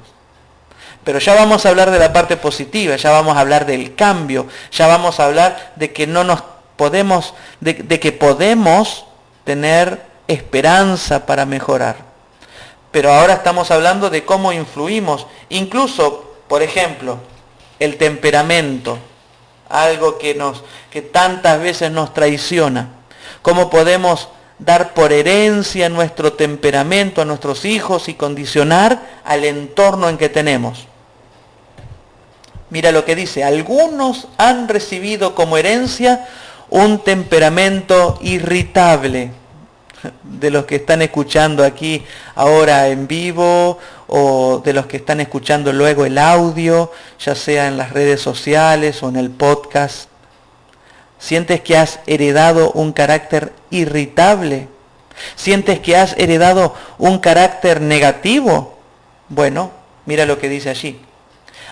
Pero 1.04 1.18
ya 1.18 1.34
vamos 1.34 1.64
a 1.64 1.68
hablar 1.68 1.90
de 1.90 1.98
la 1.98 2.12
parte 2.12 2.36
positiva, 2.36 2.96
ya 2.96 3.10
vamos 3.10 3.36
a 3.36 3.40
hablar 3.40 3.66
del 3.66 3.94
cambio, 3.94 4.46
ya 4.72 4.86
vamos 4.86 5.20
a 5.20 5.26
hablar 5.26 5.72
de 5.76 5.92
que 5.92 6.06
no 6.06 6.24
nos 6.24 6.42
podemos, 6.76 7.34
de, 7.60 8.00
que 8.00 8.12
podemos 8.12 9.04
tener 9.44 10.02
esperanza 10.28 11.26
para 11.26 11.44
mejorar. 11.44 12.13
Pero 12.94 13.12
ahora 13.12 13.34
estamos 13.34 13.72
hablando 13.72 14.08
de 14.08 14.24
cómo 14.24 14.52
influimos, 14.52 15.26
incluso, 15.48 16.36
por 16.46 16.62
ejemplo, 16.62 17.18
el 17.80 17.96
temperamento, 17.96 18.98
algo 19.68 20.16
que, 20.16 20.36
nos, 20.36 20.62
que 20.92 21.02
tantas 21.02 21.60
veces 21.60 21.90
nos 21.90 22.14
traiciona. 22.14 22.90
¿Cómo 23.42 23.68
podemos 23.68 24.28
dar 24.60 24.94
por 24.94 25.12
herencia 25.12 25.88
nuestro 25.88 26.34
temperamento 26.34 27.20
a 27.20 27.24
nuestros 27.24 27.64
hijos 27.64 28.08
y 28.08 28.14
condicionar 28.14 29.02
al 29.24 29.44
entorno 29.44 30.08
en 30.08 30.16
que 30.16 30.28
tenemos? 30.28 30.86
Mira 32.70 32.92
lo 32.92 33.04
que 33.04 33.16
dice, 33.16 33.42
algunos 33.42 34.28
han 34.38 34.68
recibido 34.68 35.34
como 35.34 35.56
herencia 35.56 36.28
un 36.70 37.00
temperamento 37.00 38.20
irritable 38.22 39.32
de 40.23 40.50
los 40.50 40.64
que 40.64 40.76
están 40.76 41.02
escuchando 41.02 41.64
aquí 41.64 42.04
ahora 42.34 42.88
en 42.88 43.06
vivo 43.06 43.78
o 44.06 44.62
de 44.64 44.73
los 44.73 44.87
que 44.87 44.99
están 44.99 45.20
escuchando 45.20 45.73
luego 45.73 46.04
el 46.04 46.18
audio, 46.18 46.92
ya 47.18 47.34
sea 47.34 47.68
en 47.68 47.76
las 47.76 47.92
redes 47.92 48.20
sociales 48.20 49.02
o 49.02 49.08
en 49.08 49.16
el 49.16 49.30
podcast. 49.30 50.08
¿Sientes 51.18 51.61
que 51.61 51.76
has 51.76 52.00
heredado 52.06 52.70
un 52.73 52.92
carácter 52.92 53.52
irritable? 53.70 54.68
¿Sientes 55.37 55.80
que 55.80 55.96
has 55.96 56.14
heredado 56.18 56.75
un 56.99 57.18
carácter 57.18 57.80
negativo? 57.80 58.78
Bueno, 59.28 59.84
Mira 60.06 60.26
lo 60.26 60.38
que 60.38 60.49
dice 60.49 60.70
allí. 60.70 61.00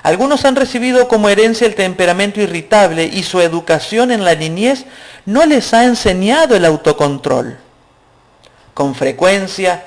Algunos 0.03 0.45
han 0.45 0.57
recibido 0.57 1.07
como 1.07 1.29
herencia 1.29 1.67
el 1.67 1.75
temperamento 1.75 2.41
irritable 2.41 3.05
y 3.05 3.23
su 3.23 3.41
educación 3.41 4.11
en 4.11 4.25
la 4.25 4.35
niñez 4.35 4.85
no 5.27 5.47
les 5.47 5.73
ha 5.75 5.85
enseñado 5.85 6.57
el 6.57 6.65
autocontrol. 6.65 7.59
Con 8.75 8.95
frecuencia 8.95 9.85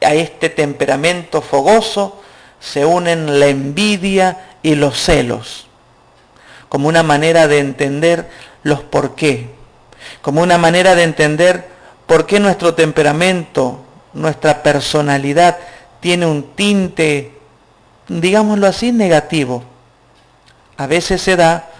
a 0.00 0.14
este 0.14 0.48
temperamento 0.48 1.42
fogoso 1.42 2.20
se 2.60 2.84
unen 2.84 3.40
la 3.40 3.46
envidia 3.46 4.56
y 4.62 4.74
los 4.74 4.98
celos, 4.98 5.66
como 6.68 6.88
una 6.88 7.02
manera 7.02 7.48
de 7.48 7.58
entender 7.58 8.28
los 8.62 8.82
por 8.82 9.14
qué, 9.14 9.48
como 10.22 10.42
una 10.42 10.58
manera 10.58 10.94
de 10.94 11.02
entender 11.02 11.68
por 12.06 12.26
qué 12.26 12.40
nuestro 12.40 12.74
temperamento, 12.74 13.80
nuestra 14.12 14.62
personalidad 14.62 15.58
tiene 16.00 16.26
un 16.26 16.54
tinte, 16.54 17.38
digámoslo 18.08 18.66
así, 18.66 18.92
negativo. 18.92 19.62
A 20.76 20.86
veces 20.86 21.22
se 21.22 21.36
da 21.36 21.70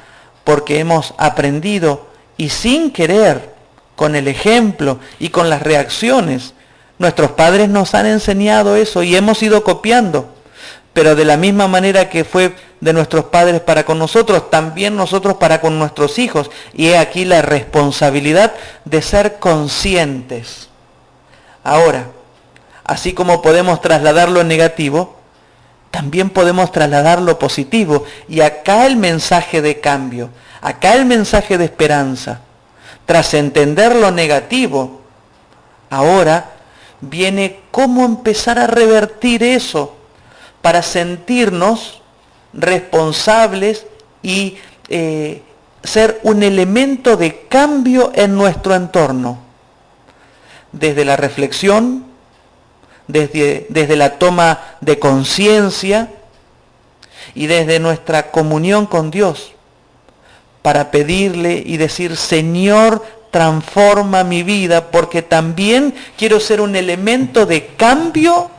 porque 0.45 0.79
hemos 0.79 1.15
aprendido 1.19 2.07
y 2.37 2.49
sin 2.51 2.91
querer, 2.91 3.55
con 4.01 4.17
el 4.17 4.29
ejemplo 4.29 4.99
y 5.19 5.29
con 5.29 5.51
las 5.51 5.63
reacciones, 5.63 6.55
nuestros 6.97 7.33
padres 7.33 7.69
nos 7.69 7.95
han 7.95 8.07
enseñado 8.07 8.77
eso 8.77 9.03
y 9.03 9.15
hemos 9.15 9.43
ido 9.43 9.63
copiando. 9.63 10.33
Pero 10.95 11.15
de 11.15 11.27
la 11.27 11.37
misma 11.37 11.69
manera 11.69 12.09
que 12.09 12.25
fue 12.25 12.55
de 12.81 12.95
nuestros 12.95 13.27
padres 13.27 13.61
para 13.61 13.85
con 13.85 13.99
nosotros, 13.99 14.49
también 14.49 14.97
nosotros 14.97 15.35
para 15.35 15.61
con 15.61 15.79
nuestros 15.79 16.19
hijos. 16.19 16.51
Y 16.73 16.87
he 16.87 16.97
aquí 16.97 17.27
la 17.27 17.43
responsabilidad 17.43 18.55
de 18.87 19.03
ser 19.03 19.39
conscientes. 19.39 20.71
Ahora, 21.63 22.07
así 22.85 23.13
como 23.13 23.43
podemos 23.43 23.83
trasladar 23.83 24.31
lo 24.31 24.45
negativo, 24.45 25.19
también 25.91 26.31
podemos 26.31 26.73
trasladar 26.73 27.21
lo 27.21 27.39
positivo. 27.39 28.05
Y 28.31 28.41
acá 28.41 28.87
el 28.87 28.97
mensaje 28.97 29.61
de 29.61 29.79
cambio, 29.79 30.31
acá 30.63 30.95
el 30.95 31.05
mensaje 31.05 31.59
de 31.59 31.67
esperanza. 31.67 32.41
Tras 33.07 33.35
entender 33.35 33.95
lo 33.97 34.11
negativo, 34.11 35.01
ahora 35.91 36.51
viene 37.01 37.61
cómo 37.71 38.05
empezar 38.05 38.59
a 38.59 38.67
revertir 38.67 39.43
eso 39.43 39.97
para 40.63 40.83
sentirnos 40.83 42.03
responsables 42.53 43.87
y 44.23 44.59
eh, 44.89 45.43
ser 45.83 46.21
un 46.23 46.43
elemento 46.43 47.17
de 47.17 47.47
cambio 47.49 48.13
en 48.15 48.37
nuestro 48.37 48.75
entorno. 48.75 49.39
Desde 50.73 51.05
la 51.05 51.17
reflexión, 51.17 52.05
desde, 53.09 53.67
desde 53.71 53.97
la 53.97 54.19
toma 54.19 54.61
de 54.81 54.99
conciencia 54.99 56.11
y 57.35 57.47
desde 57.47 57.81
nuestra 57.81 58.31
comunión 58.31 58.87
con 58.87 59.11
Dios, 59.11 59.53
para 60.63 60.91
pedirle 60.91 61.63
y 61.65 61.77
decir, 61.77 62.17
Señor, 62.17 63.05
transforma 63.31 64.25
mi 64.25 64.43
vida, 64.43 64.91
porque 64.91 65.23
también 65.23 65.95
quiero 66.17 66.41
ser 66.41 66.61
un 66.61 66.77
elemento 66.77 67.47
de 67.47 67.67
cambio 67.67 68.51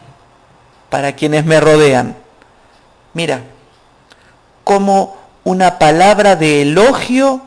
para 0.89 1.13
quienes 1.13 1.46
me 1.46 1.60
rodean. 1.60 2.15
Mira, 3.13 3.41
como 4.63 5.17
una 5.43 5.79
palabra 5.79 6.36
de 6.36 6.62
elogio 6.62 7.41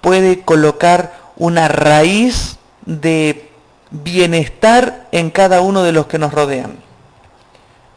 puede 0.00 0.42
colocar 0.42 1.14
una 1.36 1.68
raíz 1.68 2.58
de 2.84 3.50
bienestar 3.90 5.06
en 5.12 5.30
cada 5.30 5.60
uno 5.60 5.82
de 5.82 5.92
los 5.92 6.06
que 6.06 6.18
nos 6.18 6.32
rodean. 6.32 6.76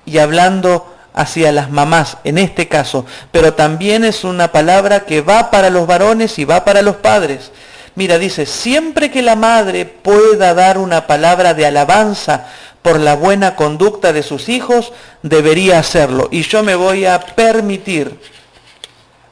Y 0.06 0.18
hablando 0.18 0.94
hacia 1.14 1.52
las 1.52 1.70
mamás, 1.72 2.18
en 2.24 2.38
este 2.38 2.68
caso, 2.68 3.06
pero 3.32 3.54
también 3.54 4.04
es 4.04 4.24
una 4.24 4.52
palabra 4.52 5.02
que 5.02 5.22
va 5.22 5.52
para 5.52 5.70
los 5.70 5.88
varones 5.88 6.40
y 6.40 6.46
va 6.46 6.64
para 6.64 6.82
los 6.82 6.98
padres. 6.98 7.52
Mira, 7.96 8.18
dice, 8.18 8.46
siempre 8.46 9.12
que 9.12 9.22
la 9.22 9.36
madre 9.36 9.86
pueda 9.86 10.54
dar 10.54 10.78
una 10.78 11.08
palabra 11.08 11.54
de 11.54 11.66
alabanza 11.66 12.48
por 12.82 13.00
la 13.00 13.16
buena 13.16 13.56
conducta 13.56 14.14
de 14.14 14.24
sus 14.24 14.48
hijos, 14.48 14.94
debería 15.22 15.80
hacerlo. 15.80 16.30
Y 16.32 16.44
yo 16.44 16.64
me 16.64 16.76
voy 16.76 17.06
a 17.06 17.20
permitir 17.20 18.20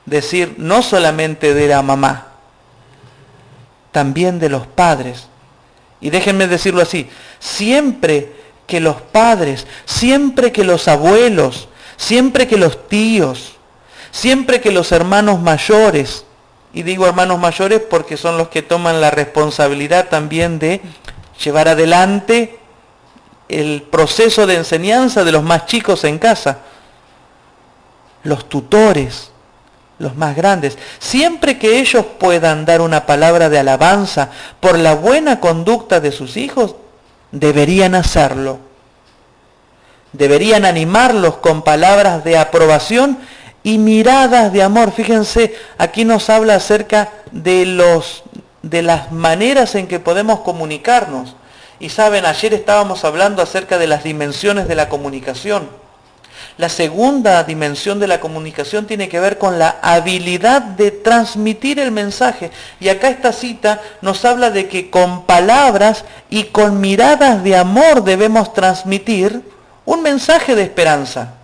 decir 0.05 0.55
no 0.57 0.81
solamente 0.81 1.53
de 1.53 1.67
la 1.67 1.81
mamá, 1.81 2.27
también 3.91 4.39
de 4.39 4.49
los 4.49 4.67
padres. 4.67 5.27
Y 6.01 6.09
déjenme 6.09 6.47
decirlo 6.47 6.81
así, 6.81 7.09
siempre 7.39 8.33
que 8.67 8.79
los 8.79 9.01
padres, 9.01 9.65
siempre 9.85 10.51
que 10.51 10.63
los 10.63 10.87
abuelos, 10.87 11.69
siempre 11.95 12.47
que 12.47 12.57
los 12.57 12.87
tíos, 12.87 13.53
siempre 14.11 14.61
que 14.61 14.71
los 14.71 14.91
hermanos 14.91 15.39
mayores, 15.39 16.25
y 16.73 16.83
digo 16.83 17.07
hermanos 17.07 17.39
mayores 17.39 17.81
porque 17.81 18.17
son 18.17 18.37
los 18.37 18.49
que 18.49 18.61
toman 18.61 19.01
la 19.01 19.09
responsabilidad 19.09 20.09
también 20.09 20.59
de 20.59 20.81
llevar 21.43 21.69
adelante 21.69 22.59
el 23.47 23.83
proceso 23.83 24.45
de 24.45 24.55
enseñanza 24.55 25.23
de 25.23 25.31
los 25.31 25.43
más 25.43 25.65
chicos 25.65 26.03
en 26.03 26.19
casa, 26.19 26.59
los 28.23 28.49
tutores, 28.49 29.31
los 29.99 30.15
más 30.15 30.35
grandes, 30.35 30.77
siempre 30.99 31.57
que 31.57 31.79
ellos 31.79 32.05
puedan 32.19 32.65
dar 32.65 32.81
una 32.81 33.05
palabra 33.05 33.49
de 33.49 33.59
alabanza 33.59 34.29
por 34.59 34.77
la 34.77 34.93
buena 34.93 35.39
conducta 35.39 36.01
de 36.01 36.11
sus 36.11 36.35
hijos, 36.35 36.75
deberían 37.31 37.95
hacerlo. 37.95 38.59
Deberían 40.13 40.65
animarlos 40.65 41.37
con 41.37 41.61
palabras 41.63 42.23
de 42.23 42.37
aprobación 42.37 43.17
y 43.63 43.77
miradas 43.77 44.53
de 44.53 44.63
amor. 44.63 44.91
Fíjense, 44.91 45.55
aquí 45.77 46.05
nos 46.05 46.29
habla 46.29 46.55
acerca 46.55 47.11
de, 47.31 47.65
los, 47.65 48.23
de 48.61 48.81
las 48.81 49.11
maneras 49.11 49.75
en 49.75 49.87
que 49.87 49.99
podemos 49.99 50.39
comunicarnos. 50.39 51.35
Y 51.79 51.89
saben, 51.89 52.25
ayer 52.25 52.53
estábamos 52.53 53.03
hablando 53.03 53.41
acerca 53.41 53.77
de 53.77 53.87
las 53.87 54.03
dimensiones 54.03 54.67
de 54.67 54.75
la 54.75 54.89
comunicación. 54.89 55.69
La 56.57 56.69
segunda 56.69 57.43
dimensión 57.43 57.99
de 57.99 58.07
la 58.07 58.19
comunicación 58.19 58.87
tiene 58.87 59.09
que 59.09 59.19
ver 59.19 59.37
con 59.37 59.59
la 59.59 59.77
habilidad 59.83 60.63
de 60.63 60.89
transmitir 60.89 61.79
el 61.79 61.91
mensaje. 61.91 62.49
Y 62.79 62.89
acá 62.89 63.09
esta 63.09 63.31
cita 63.31 63.79
nos 64.01 64.25
habla 64.25 64.49
de 64.49 64.67
que 64.67 64.89
con 64.89 65.25
palabras 65.25 66.03
y 66.31 66.45
con 66.45 66.81
miradas 66.81 67.43
de 67.43 67.55
amor 67.55 68.03
debemos 68.03 68.53
transmitir 68.53 69.43
un 69.85 70.01
mensaje 70.01 70.55
de 70.55 70.63
esperanza. 70.63 71.35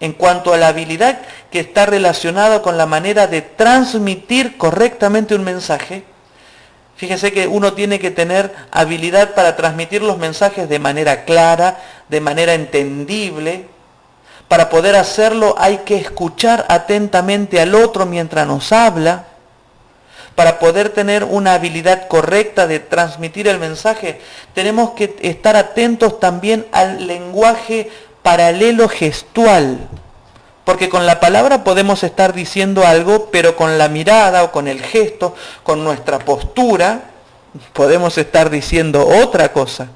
En 0.00 0.12
cuanto 0.12 0.52
a 0.52 0.56
la 0.56 0.68
habilidad 0.68 1.20
que 1.52 1.60
está 1.60 1.86
relacionada 1.86 2.62
con 2.62 2.78
la 2.78 2.86
manera 2.86 3.28
de 3.28 3.42
transmitir 3.42 4.56
correctamente 4.56 5.36
un 5.36 5.44
mensaje, 5.44 6.04
Fíjese 6.98 7.30
que 7.30 7.46
uno 7.46 7.74
tiene 7.74 8.00
que 8.00 8.10
tener 8.10 8.52
habilidad 8.72 9.34
para 9.34 9.54
transmitir 9.54 10.02
los 10.02 10.18
mensajes 10.18 10.68
de 10.68 10.80
manera 10.80 11.24
clara, 11.24 11.78
de 12.08 12.20
manera 12.20 12.54
entendible. 12.54 13.66
Para 14.48 14.70
poder 14.70 14.96
hacerlo 14.96 15.54
hay 15.58 15.78
que 15.78 15.96
escuchar 15.96 16.64
atentamente 16.68 17.60
al 17.60 17.74
otro 17.74 18.06
mientras 18.06 18.46
nos 18.46 18.72
habla. 18.72 19.26
Para 20.34 20.58
poder 20.58 20.90
tener 20.90 21.24
una 21.24 21.54
habilidad 21.54 22.06
correcta 22.06 22.66
de 22.66 22.78
transmitir 22.78 23.48
el 23.48 23.58
mensaje, 23.58 24.20
tenemos 24.54 24.90
que 24.92 25.16
estar 25.20 25.56
atentos 25.56 26.20
también 26.20 26.66
al 26.70 27.06
lenguaje 27.06 27.90
paralelo 28.22 28.88
gestual. 28.88 29.88
Porque 30.64 30.88
con 30.88 31.06
la 31.06 31.18
palabra 31.18 31.64
podemos 31.64 32.04
estar 32.04 32.34
diciendo 32.34 32.86
algo, 32.86 33.30
pero 33.32 33.56
con 33.56 33.78
la 33.78 33.88
mirada 33.88 34.44
o 34.44 34.52
con 34.52 34.68
el 34.68 34.80
gesto, 34.80 35.34
con 35.62 35.82
nuestra 35.82 36.18
postura, 36.20 37.04
podemos 37.72 38.16
estar 38.16 38.50
diciendo 38.50 39.06
otra 39.06 39.52
cosa. 39.52 39.88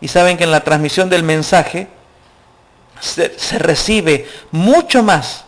Y 0.00 0.08
saben 0.08 0.36
que 0.36 0.44
en 0.44 0.50
la 0.50 0.64
transmisión 0.64 1.08
del 1.08 1.22
mensaje 1.22 1.88
se, 3.00 3.58
recibe 3.58 4.28
mucho 4.50 5.02
más 5.02 5.44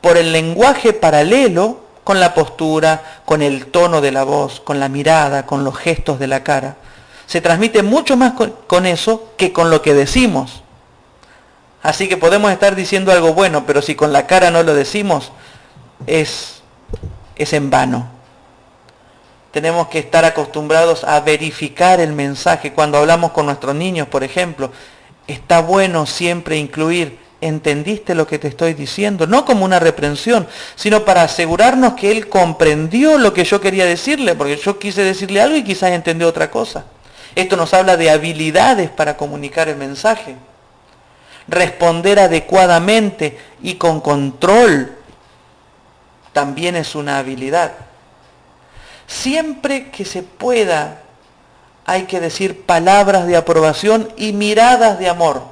por 0.00 0.16
el 0.16 0.32
lenguaje 0.32 0.92
paralelo 0.92 1.80
con 2.04 2.20
la 2.20 2.34
postura, 2.34 3.20
con 3.24 3.42
el 3.42 3.66
tono 3.66 4.00
de 4.00 4.12
la 4.12 4.24
voz, 4.24 4.60
con 4.60 4.80
la 4.80 4.88
mirada, 4.88 5.46
con 5.46 5.64
los 5.64 5.76
gestos 5.76 6.18
de 6.18 6.26
la 6.26 6.42
cara. 6.42 6.76
Se 7.26 7.40
transmite 7.40 7.82
mucho 7.82 8.16
más 8.16 8.32
con 8.66 8.86
eso 8.86 9.32
que 9.36 9.52
con 9.52 9.70
lo 9.70 9.82
que 9.82 9.92
decimos. 9.92 10.62
Así 11.82 12.08
que 12.08 12.16
podemos 12.16 12.50
estar 12.50 12.74
diciendo 12.74 13.12
algo 13.12 13.34
bueno, 13.34 13.64
pero 13.66 13.82
si 13.82 13.94
con 13.94 14.12
la 14.12 14.26
cara 14.26 14.50
no 14.50 14.62
lo 14.62 14.74
decimos, 14.74 15.32
es, 16.06 16.62
es 17.36 17.52
en 17.52 17.70
vano. 17.70 18.17
Tenemos 19.50 19.88
que 19.88 19.98
estar 19.98 20.24
acostumbrados 20.24 21.04
a 21.04 21.20
verificar 21.20 22.00
el 22.00 22.12
mensaje. 22.12 22.72
Cuando 22.72 22.98
hablamos 22.98 23.32
con 23.32 23.46
nuestros 23.46 23.74
niños, 23.74 24.06
por 24.08 24.22
ejemplo, 24.22 24.70
está 25.26 25.60
bueno 25.60 26.04
siempre 26.06 26.56
incluir, 26.56 27.18
¿entendiste 27.40 28.14
lo 28.14 28.26
que 28.26 28.38
te 28.38 28.48
estoy 28.48 28.74
diciendo? 28.74 29.26
No 29.26 29.44
como 29.44 29.64
una 29.64 29.78
reprensión, 29.78 30.46
sino 30.74 31.04
para 31.04 31.22
asegurarnos 31.22 31.94
que 31.94 32.10
él 32.10 32.28
comprendió 32.28 33.16
lo 33.16 33.32
que 33.32 33.44
yo 33.44 33.60
quería 33.60 33.86
decirle, 33.86 34.34
porque 34.34 34.56
yo 34.56 34.78
quise 34.78 35.02
decirle 35.02 35.40
algo 35.40 35.56
y 35.56 35.64
quizás 35.64 35.92
entendió 35.92 36.28
otra 36.28 36.50
cosa. 36.50 36.84
Esto 37.34 37.56
nos 37.56 37.72
habla 37.72 37.96
de 37.96 38.10
habilidades 38.10 38.90
para 38.90 39.16
comunicar 39.16 39.68
el 39.68 39.76
mensaje. 39.76 40.36
responder 41.50 42.18
adecuadamente 42.18 43.38
y 43.62 43.76
con 43.76 44.02
control 44.02 44.94
también 46.34 46.76
es 46.76 46.94
una 46.94 47.18
habilidad. 47.18 47.87
Siempre 49.08 49.90
que 49.90 50.04
se 50.04 50.22
pueda 50.22 51.02
hay 51.86 52.02
que 52.02 52.20
decir 52.20 52.66
palabras 52.66 53.26
de 53.26 53.34
aprobación 53.34 54.12
y 54.18 54.34
miradas 54.34 54.98
de 54.98 55.08
amor. 55.08 55.42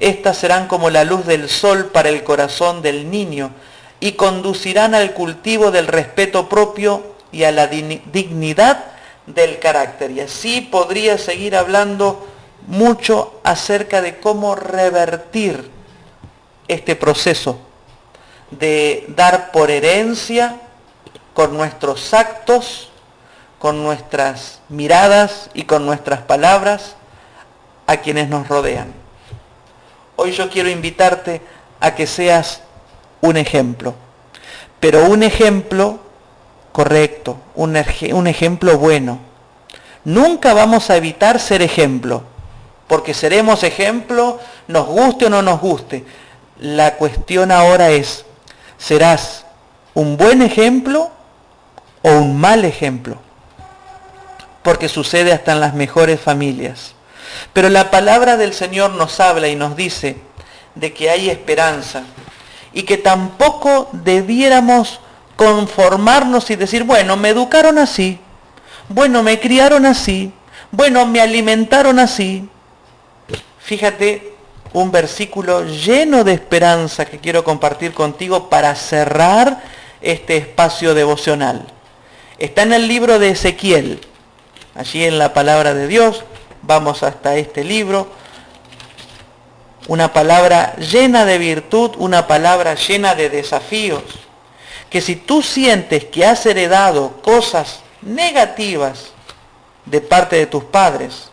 Estas 0.00 0.36
serán 0.36 0.66
como 0.66 0.90
la 0.90 1.04
luz 1.04 1.24
del 1.24 1.48
sol 1.48 1.86
para 1.92 2.08
el 2.08 2.24
corazón 2.24 2.82
del 2.82 3.08
niño 3.08 3.52
y 4.00 4.12
conducirán 4.12 4.96
al 4.96 5.12
cultivo 5.12 5.70
del 5.70 5.86
respeto 5.86 6.48
propio 6.48 7.14
y 7.30 7.44
a 7.44 7.52
la 7.52 7.68
dignidad 7.68 8.84
del 9.26 9.60
carácter. 9.60 10.10
Y 10.10 10.20
así 10.20 10.60
podría 10.60 11.16
seguir 11.18 11.54
hablando 11.54 12.26
mucho 12.66 13.40
acerca 13.44 14.02
de 14.02 14.18
cómo 14.18 14.56
revertir 14.56 15.70
este 16.66 16.96
proceso 16.96 17.60
de 18.50 19.04
dar 19.08 19.52
por 19.52 19.70
herencia 19.70 20.56
con 21.34 21.56
nuestros 21.56 22.14
actos 22.14 22.90
con 23.64 23.82
nuestras 23.82 24.60
miradas 24.68 25.48
y 25.54 25.62
con 25.62 25.86
nuestras 25.86 26.20
palabras 26.20 26.96
a 27.86 27.96
quienes 27.96 28.28
nos 28.28 28.46
rodean. 28.46 28.92
Hoy 30.16 30.32
yo 30.32 30.50
quiero 30.50 30.68
invitarte 30.68 31.40
a 31.80 31.94
que 31.94 32.06
seas 32.06 32.60
un 33.22 33.38
ejemplo, 33.38 33.94
pero 34.80 35.06
un 35.06 35.22
ejemplo 35.22 35.98
correcto, 36.72 37.38
un, 37.54 37.74
ejemplo 38.26 38.76
bueno. 38.76 39.18
Nunca 40.04 40.52
vamos 40.52 40.90
a 40.90 40.96
evitar 40.96 41.40
ser 41.40 41.62
ejemplo, 41.62 42.22
porque 42.86 43.14
seremos 43.14 43.62
ejemplo, 43.62 44.40
nos 44.68 44.86
guste 44.88 45.24
o 45.24 45.30
no 45.30 45.40
nos 45.40 45.62
guste. 45.62 46.04
La 46.58 46.96
cuestión 46.96 47.50
ahora 47.50 47.88
es, 47.88 48.26
¿serás 48.76 49.46
un 49.94 50.18
buen 50.18 50.42
ejemplo 50.42 51.10
o 52.04 52.10
un 52.10 52.40
mal 52.40 52.64
ejemplo? 52.64 53.18
porque 54.64 54.88
sucede 54.88 55.32
hasta 55.32 55.52
en 55.52 55.60
las 55.60 55.74
mejores 55.74 56.18
familias. 56.18 56.94
Pero 57.52 57.68
la 57.68 57.90
palabra 57.90 58.38
del 58.38 58.54
Señor 58.54 58.92
nos 58.92 59.20
habla 59.20 59.46
y 59.46 59.54
nos 59.54 59.76
dice 59.76 60.16
de 60.74 60.94
que 60.94 61.10
hay 61.10 61.28
esperanza 61.28 62.02
y 62.72 62.82
que 62.84 62.96
tampoco 62.96 63.90
debiéramos 63.92 65.00
conformarnos 65.36 66.50
y 66.50 66.56
decir, 66.56 66.84
bueno, 66.84 67.16
me 67.16 67.28
educaron 67.28 67.78
así, 67.78 68.18
bueno, 68.88 69.22
me 69.22 69.38
criaron 69.38 69.84
así, 69.84 70.32
bueno, 70.70 71.04
me 71.04 71.20
alimentaron 71.20 71.98
así. 71.98 72.48
Fíjate 73.58 74.34
un 74.72 74.90
versículo 74.90 75.64
lleno 75.66 76.24
de 76.24 76.32
esperanza 76.32 77.04
que 77.04 77.18
quiero 77.18 77.44
compartir 77.44 77.92
contigo 77.92 78.48
para 78.48 78.74
cerrar 78.74 79.62
este 80.00 80.38
espacio 80.38 80.94
devocional. 80.94 81.66
Está 82.38 82.62
en 82.62 82.72
el 82.72 82.88
libro 82.88 83.20
de 83.20 83.30
Ezequiel, 83.30 84.00
allí 84.74 85.04
en 85.04 85.18
la 85.18 85.32
palabra 85.32 85.72
de 85.72 85.86
Dios, 85.86 86.24
vamos 86.62 87.04
hasta 87.04 87.36
este 87.36 87.62
libro, 87.62 88.08
una 89.86 90.12
palabra 90.12 90.74
llena 90.76 91.24
de 91.26 91.38
virtud, 91.38 91.92
una 91.96 92.26
palabra 92.26 92.74
llena 92.74 93.14
de 93.14 93.30
desafíos, 93.30 94.02
que 94.90 95.00
si 95.00 95.14
tú 95.14 95.42
sientes 95.42 96.06
que 96.06 96.26
has 96.26 96.44
heredado 96.44 97.22
cosas 97.22 97.80
negativas 98.02 99.12
de 99.84 100.00
parte 100.00 100.34
de 100.34 100.46
tus 100.46 100.64
padres, 100.64 101.30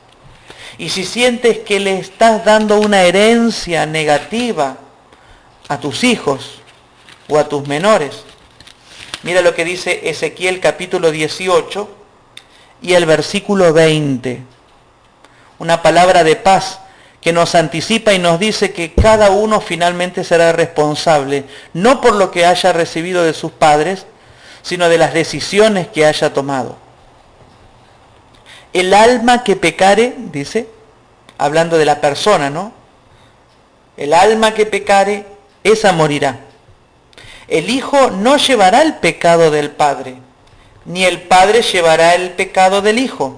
y 0.77 0.89
si 0.89 1.03
sientes 1.03 1.59
que 1.59 1.79
le 1.79 1.97
estás 1.97 2.45
dando 2.45 2.79
una 2.79 3.01
herencia 3.01 3.87
negativa 3.87 4.77
a 5.67 5.79
tus 5.79 6.03
hijos 6.03 6.59
o 7.27 7.39
a 7.39 7.49
tus 7.49 7.67
menores, 7.67 8.23
mira 9.23 9.41
lo 9.41 9.53
que 9.53 9.65
dice 9.65 10.09
Ezequiel 10.09 10.59
capítulo 10.59 11.11
18, 11.11 11.97
y 12.81 12.93
el 12.93 13.05
versículo 13.05 13.73
20. 13.73 14.41
Una 15.59 15.81
palabra 15.81 16.23
de 16.23 16.35
paz 16.35 16.79
que 17.21 17.31
nos 17.31 17.53
anticipa 17.53 18.13
y 18.13 18.19
nos 18.19 18.39
dice 18.39 18.73
que 18.73 18.93
cada 18.93 19.29
uno 19.29 19.61
finalmente 19.61 20.23
será 20.23 20.51
responsable, 20.51 21.45
no 21.73 22.01
por 22.01 22.15
lo 22.15 22.31
que 22.31 22.45
haya 22.45 22.73
recibido 22.73 23.23
de 23.23 23.33
sus 23.33 23.51
padres, 23.51 24.07
sino 24.63 24.89
de 24.89 24.97
las 24.97 25.13
decisiones 25.13 25.87
que 25.87 26.05
haya 26.05 26.33
tomado. 26.33 26.77
El 28.73 28.93
alma 28.93 29.43
que 29.43 29.55
pecare, 29.55 30.15
dice, 30.17 30.67
hablando 31.37 31.77
de 31.77 31.85
la 31.85 32.01
persona, 32.01 32.49
¿no? 32.49 32.73
El 33.97 34.13
alma 34.13 34.53
que 34.53 34.65
pecare, 34.65 35.25
esa 35.63 35.91
morirá. 35.91 36.39
El 37.51 37.69
Hijo 37.69 38.09
no 38.09 38.37
llevará 38.37 38.81
el 38.81 38.95
pecado 38.95 39.51
del 39.51 39.69
Padre 39.69 40.17
ni 40.85 41.05
el 41.05 41.21
Padre 41.21 41.61
llevará 41.61 42.15
el 42.15 42.31
pecado 42.31 42.81
del 42.81 42.99
Hijo. 42.99 43.35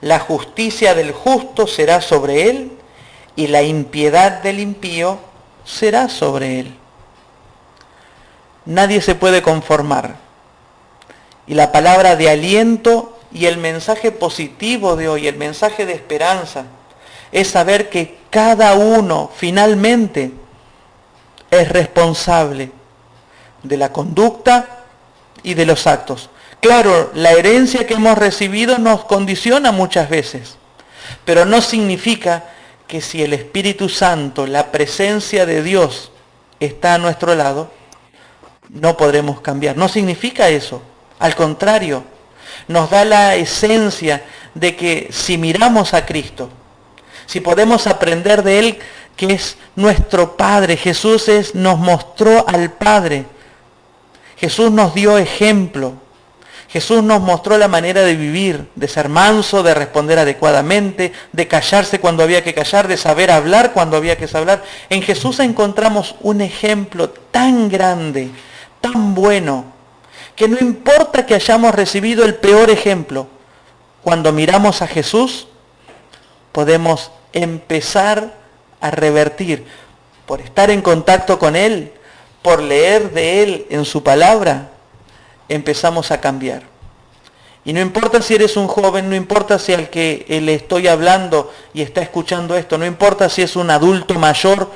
La 0.00 0.18
justicia 0.18 0.94
del 0.94 1.12
justo 1.12 1.66
será 1.66 2.00
sobre 2.00 2.48
él 2.48 2.72
y 3.36 3.48
la 3.48 3.62
impiedad 3.62 4.42
del 4.42 4.60
impío 4.60 5.18
será 5.64 6.08
sobre 6.08 6.60
él. 6.60 6.74
Nadie 8.64 9.00
se 9.00 9.14
puede 9.14 9.42
conformar. 9.42 10.16
Y 11.46 11.54
la 11.54 11.72
palabra 11.72 12.16
de 12.16 12.30
aliento 12.30 13.18
y 13.32 13.46
el 13.46 13.58
mensaje 13.58 14.12
positivo 14.12 14.96
de 14.96 15.08
hoy, 15.08 15.26
el 15.26 15.36
mensaje 15.36 15.86
de 15.86 15.94
esperanza, 15.94 16.64
es 17.32 17.48
saber 17.48 17.88
que 17.90 18.18
cada 18.30 18.74
uno 18.74 19.30
finalmente 19.34 20.32
es 21.50 21.68
responsable 21.68 22.70
de 23.68 23.76
la 23.76 23.92
conducta 23.92 24.84
y 25.42 25.54
de 25.54 25.66
los 25.66 25.86
actos. 25.86 26.30
Claro, 26.60 27.10
la 27.14 27.32
herencia 27.32 27.86
que 27.86 27.94
hemos 27.94 28.18
recibido 28.18 28.78
nos 28.78 29.04
condiciona 29.04 29.70
muchas 29.70 30.08
veces, 30.08 30.56
pero 31.24 31.44
no 31.44 31.60
significa 31.60 32.44
que 32.88 33.00
si 33.00 33.22
el 33.22 33.32
Espíritu 33.32 33.88
Santo, 33.88 34.46
la 34.46 34.72
presencia 34.72 35.46
de 35.46 35.62
Dios 35.62 36.10
está 36.58 36.94
a 36.94 36.98
nuestro 36.98 37.34
lado, 37.34 37.70
no 38.70 38.96
podremos 38.96 39.40
cambiar. 39.40 39.76
No 39.76 39.88
significa 39.88 40.48
eso. 40.48 40.82
Al 41.18 41.34
contrario, 41.36 42.02
nos 42.66 42.90
da 42.90 43.04
la 43.04 43.36
esencia 43.36 44.24
de 44.54 44.74
que 44.74 45.08
si 45.12 45.38
miramos 45.38 45.94
a 45.94 46.04
Cristo, 46.06 46.50
si 47.26 47.40
podemos 47.40 47.86
aprender 47.86 48.42
de 48.42 48.58
Él, 48.58 48.78
que 49.16 49.34
es 49.34 49.56
nuestro 49.76 50.36
Padre, 50.36 50.76
Jesús 50.76 51.28
es, 51.28 51.54
nos 51.54 51.78
mostró 51.78 52.48
al 52.48 52.72
Padre, 52.72 53.26
Jesús 54.38 54.70
nos 54.70 54.94
dio 54.94 55.18
ejemplo, 55.18 55.94
Jesús 56.68 57.02
nos 57.02 57.22
mostró 57.22 57.56
la 57.56 57.66
manera 57.66 58.02
de 58.02 58.14
vivir, 58.14 58.68
de 58.74 58.88
ser 58.88 59.08
manso, 59.08 59.62
de 59.62 59.72
responder 59.72 60.18
adecuadamente, 60.18 61.12
de 61.32 61.48
callarse 61.48 61.98
cuando 61.98 62.22
había 62.22 62.44
que 62.44 62.52
callar, 62.52 62.88
de 62.88 62.98
saber 62.98 63.30
hablar 63.30 63.72
cuando 63.72 63.96
había 63.96 64.18
que 64.18 64.28
hablar. 64.36 64.62
En 64.90 65.02
Jesús 65.02 65.40
encontramos 65.40 66.14
un 66.20 66.42
ejemplo 66.42 67.08
tan 67.08 67.70
grande, 67.70 68.30
tan 68.82 69.14
bueno, 69.14 69.64
que 70.36 70.46
no 70.46 70.58
importa 70.60 71.24
que 71.24 71.34
hayamos 71.34 71.74
recibido 71.74 72.24
el 72.24 72.34
peor 72.34 72.68
ejemplo, 72.68 73.28
cuando 74.02 74.30
miramos 74.32 74.82
a 74.82 74.86
Jesús 74.86 75.48
podemos 76.52 77.10
empezar 77.32 78.34
a 78.80 78.90
revertir 78.90 79.66
por 80.26 80.40
estar 80.42 80.70
en 80.70 80.82
contacto 80.82 81.38
con 81.38 81.56
Él, 81.56 81.92
por 82.42 82.62
leer 82.62 83.10
de 83.12 83.42
Él 83.42 83.66
en 83.70 83.84
su 83.84 84.02
palabra, 84.02 84.70
empezamos 85.48 86.10
a 86.10 86.20
cambiar. 86.20 86.62
Y 87.64 87.72
no 87.72 87.80
importa 87.80 88.22
si 88.22 88.34
eres 88.34 88.56
un 88.56 88.66
joven, 88.66 89.10
no 89.10 89.16
importa 89.16 89.58
si 89.58 89.74
al 89.74 89.90
que 89.90 90.24
le 90.42 90.54
estoy 90.54 90.88
hablando 90.88 91.52
y 91.74 91.82
está 91.82 92.00
escuchando 92.00 92.56
esto, 92.56 92.78
no 92.78 92.86
importa 92.86 93.28
si 93.28 93.42
es 93.42 93.56
un 93.56 93.70
adulto 93.70 94.14
mayor, 94.14 94.70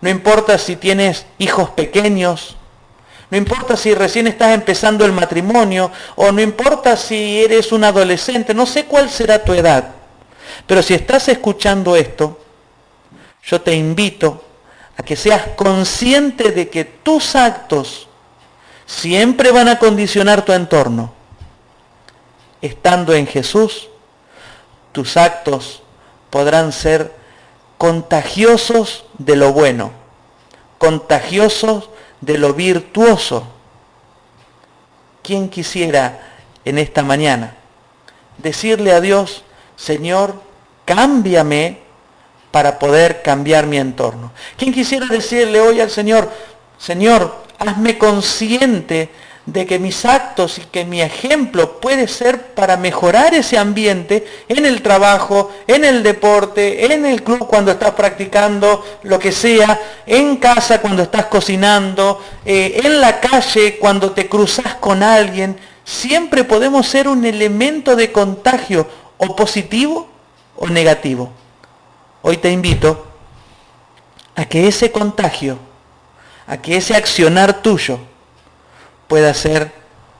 no 0.00 0.10
importa 0.10 0.58
si 0.58 0.76
tienes 0.76 1.24
hijos 1.38 1.70
pequeños, 1.70 2.56
no 3.30 3.38
importa 3.38 3.76
si 3.76 3.94
recién 3.94 4.26
estás 4.26 4.54
empezando 4.54 5.04
el 5.04 5.12
matrimonio 5.12 5.90
o 6.16 6.30
no 6.32 6.40
importa 6.42 6.96
si 6.96 7.42
eres 7.42 7.72
un 7.72 7.84
adolescente, 7.84 8.52
no 8.52 8.66
sé 8.66 8.84
cuál 8.84 9.08
será 9.08 9.42
tu 9.42 9.54
edad, 9.54 9.94
pero 10.66 10.82
si 10.82 10.94
estás 10.94 11.28
escuchando 11.28 11.96
esto, 11.96 12.38
yo 13.42 13.60
te 13.60 13.74
invito 13.74 14.44
a 14.96 15.02
que 15.02 15.16
seas 15.16 15.48
consciente 15.56 16.52
de 16.52 16.68
que 16.68 16.84
tus 16.84 17.36
actos 17.36 18.08
siempre 18.86 19.50
van 19.50 19.68
a 19.68 19.78
condicionar 19.78 20.44
tu 20.44 20.52
entorno. 20.52 21.12
Estando 22.62 23.12
en 23.14 23.26
Jesús, 23.26 23.88
tus 24.92 25.16
actos 25.16 25.82
podrán 26.30 26.72
ser 26.72 27.12
contagiosos 27.78 29.04
de 29.18 29.36
lo 29.36 29.52
bueno, 29.52 29.92
contagiosos 30.78 31.90
de 32.20 32.38
lo 32.38 32.54
virtuoso. 32.54 33.46
¿Quién 35.22 35.48
quisiera 35.50 36.34
en 36.64 36.78
esta 36.78 37.02
mañana 37.02 37.56
decirle 38.38 38.92
a 38.92 39.00
Dios, 39.00 39.44
Señor, 39.76 40.40
cámbiame 40.84 41.85
para 42.50 42.78
poder 42.78 43.22
cambiar 43.22 43.66
mi 43.66 43.78
entorno. 43.78 44.32
¿Quién 44.56 44.72
quisiera 44.72 45.06
decirle 45.06 45.60
hoy 45.60 45.80
al 45.80 45.90
Señor, 45.90 46.30
Señor, 46.78 47.34
hazme 47.58 47.98
consciente 47.98 49.10
de 49.46 49.64
que 49.64 49.78
mis 49.78 50.04
actos 50.04 50.58
y 50.58 50.62
que 50.62 50.84
mi 50.84 51.00
ejemplo 51.00 51.80
puede 51.80 52.08
ser 52.08 52.48
para 52.54 52.76
mejorar 52.76 53.32
ese 53.32 53.56
ambiente 53.56 54.26
en 54.48 54.66
el 54.66 54.82
trabajo, 54.82 55.52
en 55.68 55.84
el 55.84 56.02
deporte, 56.02 56.92
en 56.92 57.06
el 57.06 57.22
club 57.22 57.46
cuando 57.46 57.70
estás 57.70 57.92
practicando 57.92 58.84
lo 59.04 59.20
que 59.20 59.30
sea, 59.30 59.80
en 60.04 60.36
casa 60.36 60.80
cuando 60.80 61.04
estás 61.04 61.26
cocinando, 61.26 62.20
eh, 62.44 62.80
en 62.84 63.00
la 63.00 63.20
calle 63.20 63.78
cuando 63.78 64.10
te 64.10 64.28
cruzas 64.28 64.74
con 64.74 65.02
alguien. 65.02 65.56
Siempre 65.84 66.42
podemos 66.42 66.88
ser 66.88 67.06
un 67.06 67.24
elemento 67.24 67.94
de 67.94 68.10
contagio 68.10 68.88
o 69.18 69.36
positivo 69.36 70.08
o 70.56 70.66
negativo. 70.66 71.30
Hoy 72.28 72.38
te 72.38 72.50
invito 72.50 73.06
a 74.34 74.46
que 74.46 74.66
ese 74.66 74.90
contagio, 74.90 75.60
a 76.48 76.56
que 76.56 76.76
ese 76.76 76.96
accionar 76.96 77.62
tuyo, 77.62 78.00
pueda 79.06 79.32
ser 79.32 79.70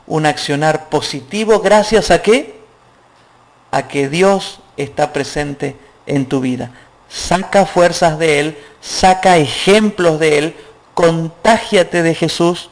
un 0.06 0.24
accionar 0.24 0.88
positivo 0.88 1.58
gracias 1.58 2.12
a 2.12 2.22
qué? 2.22 2.60
A 3.72 3.88
que 3.88 4.08
Dios 4.08 4.60
está 4.76 5.12
presente 5.12 5.74
en 6.06 6.26
tu 6.26 6.40
vida. 6.40 6.70
Saca 7.08 7.66
fuerzas 7.66 8.20
de 8.20 8.38
Él, 8.38 8.58
saca 8.80 9.38
ejemplos 9.38 10.20
de 10.20 10.38
Él, 10.38 10.56
contágiate 10.94 12.04
de 12.04 12.14
Jesús 12.14 12.70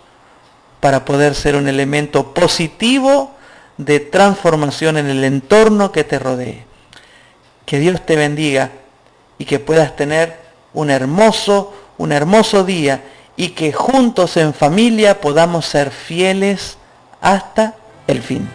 para 0.79 1.05
poder 1.05 1.35
ser 1.35 1.57
un 1.57 1.67
elemento 1.67 2.35
positivo 2.35 3.35
de 3.79 3.99
transformación 3.99 4.97
en 4.97 5.11
el 5.11 5.25
entorno 5.25 5.91
que 5.91 6.05
te 6.05 6.21
rodee. 6.21 6.65
Que 7.67 7.81
Dios 7.81 8.07
te 8.07 8.15
bendiga 8.15 8.71
y 9.39 9.45
que 9.45 9.59
puedas 9.59 9.97
tener 9.97 10.37
un 10.73 10.91
hermoso, 10.91 11.73
un 11.99 12.13
hermoso 12.13 12.65
día 12.65 13.03
y 13.37 13.51
que 13.51 13.73
juntos 13.73 14.37
en 14.37 14.55
familia 14.55 15.21
podamos 15.21 15.67
ser 15.67 15.91
fieles 15.91 16.79
hasta 17.21 17.75
el 18.07 18.23
fin. 18.23 18.49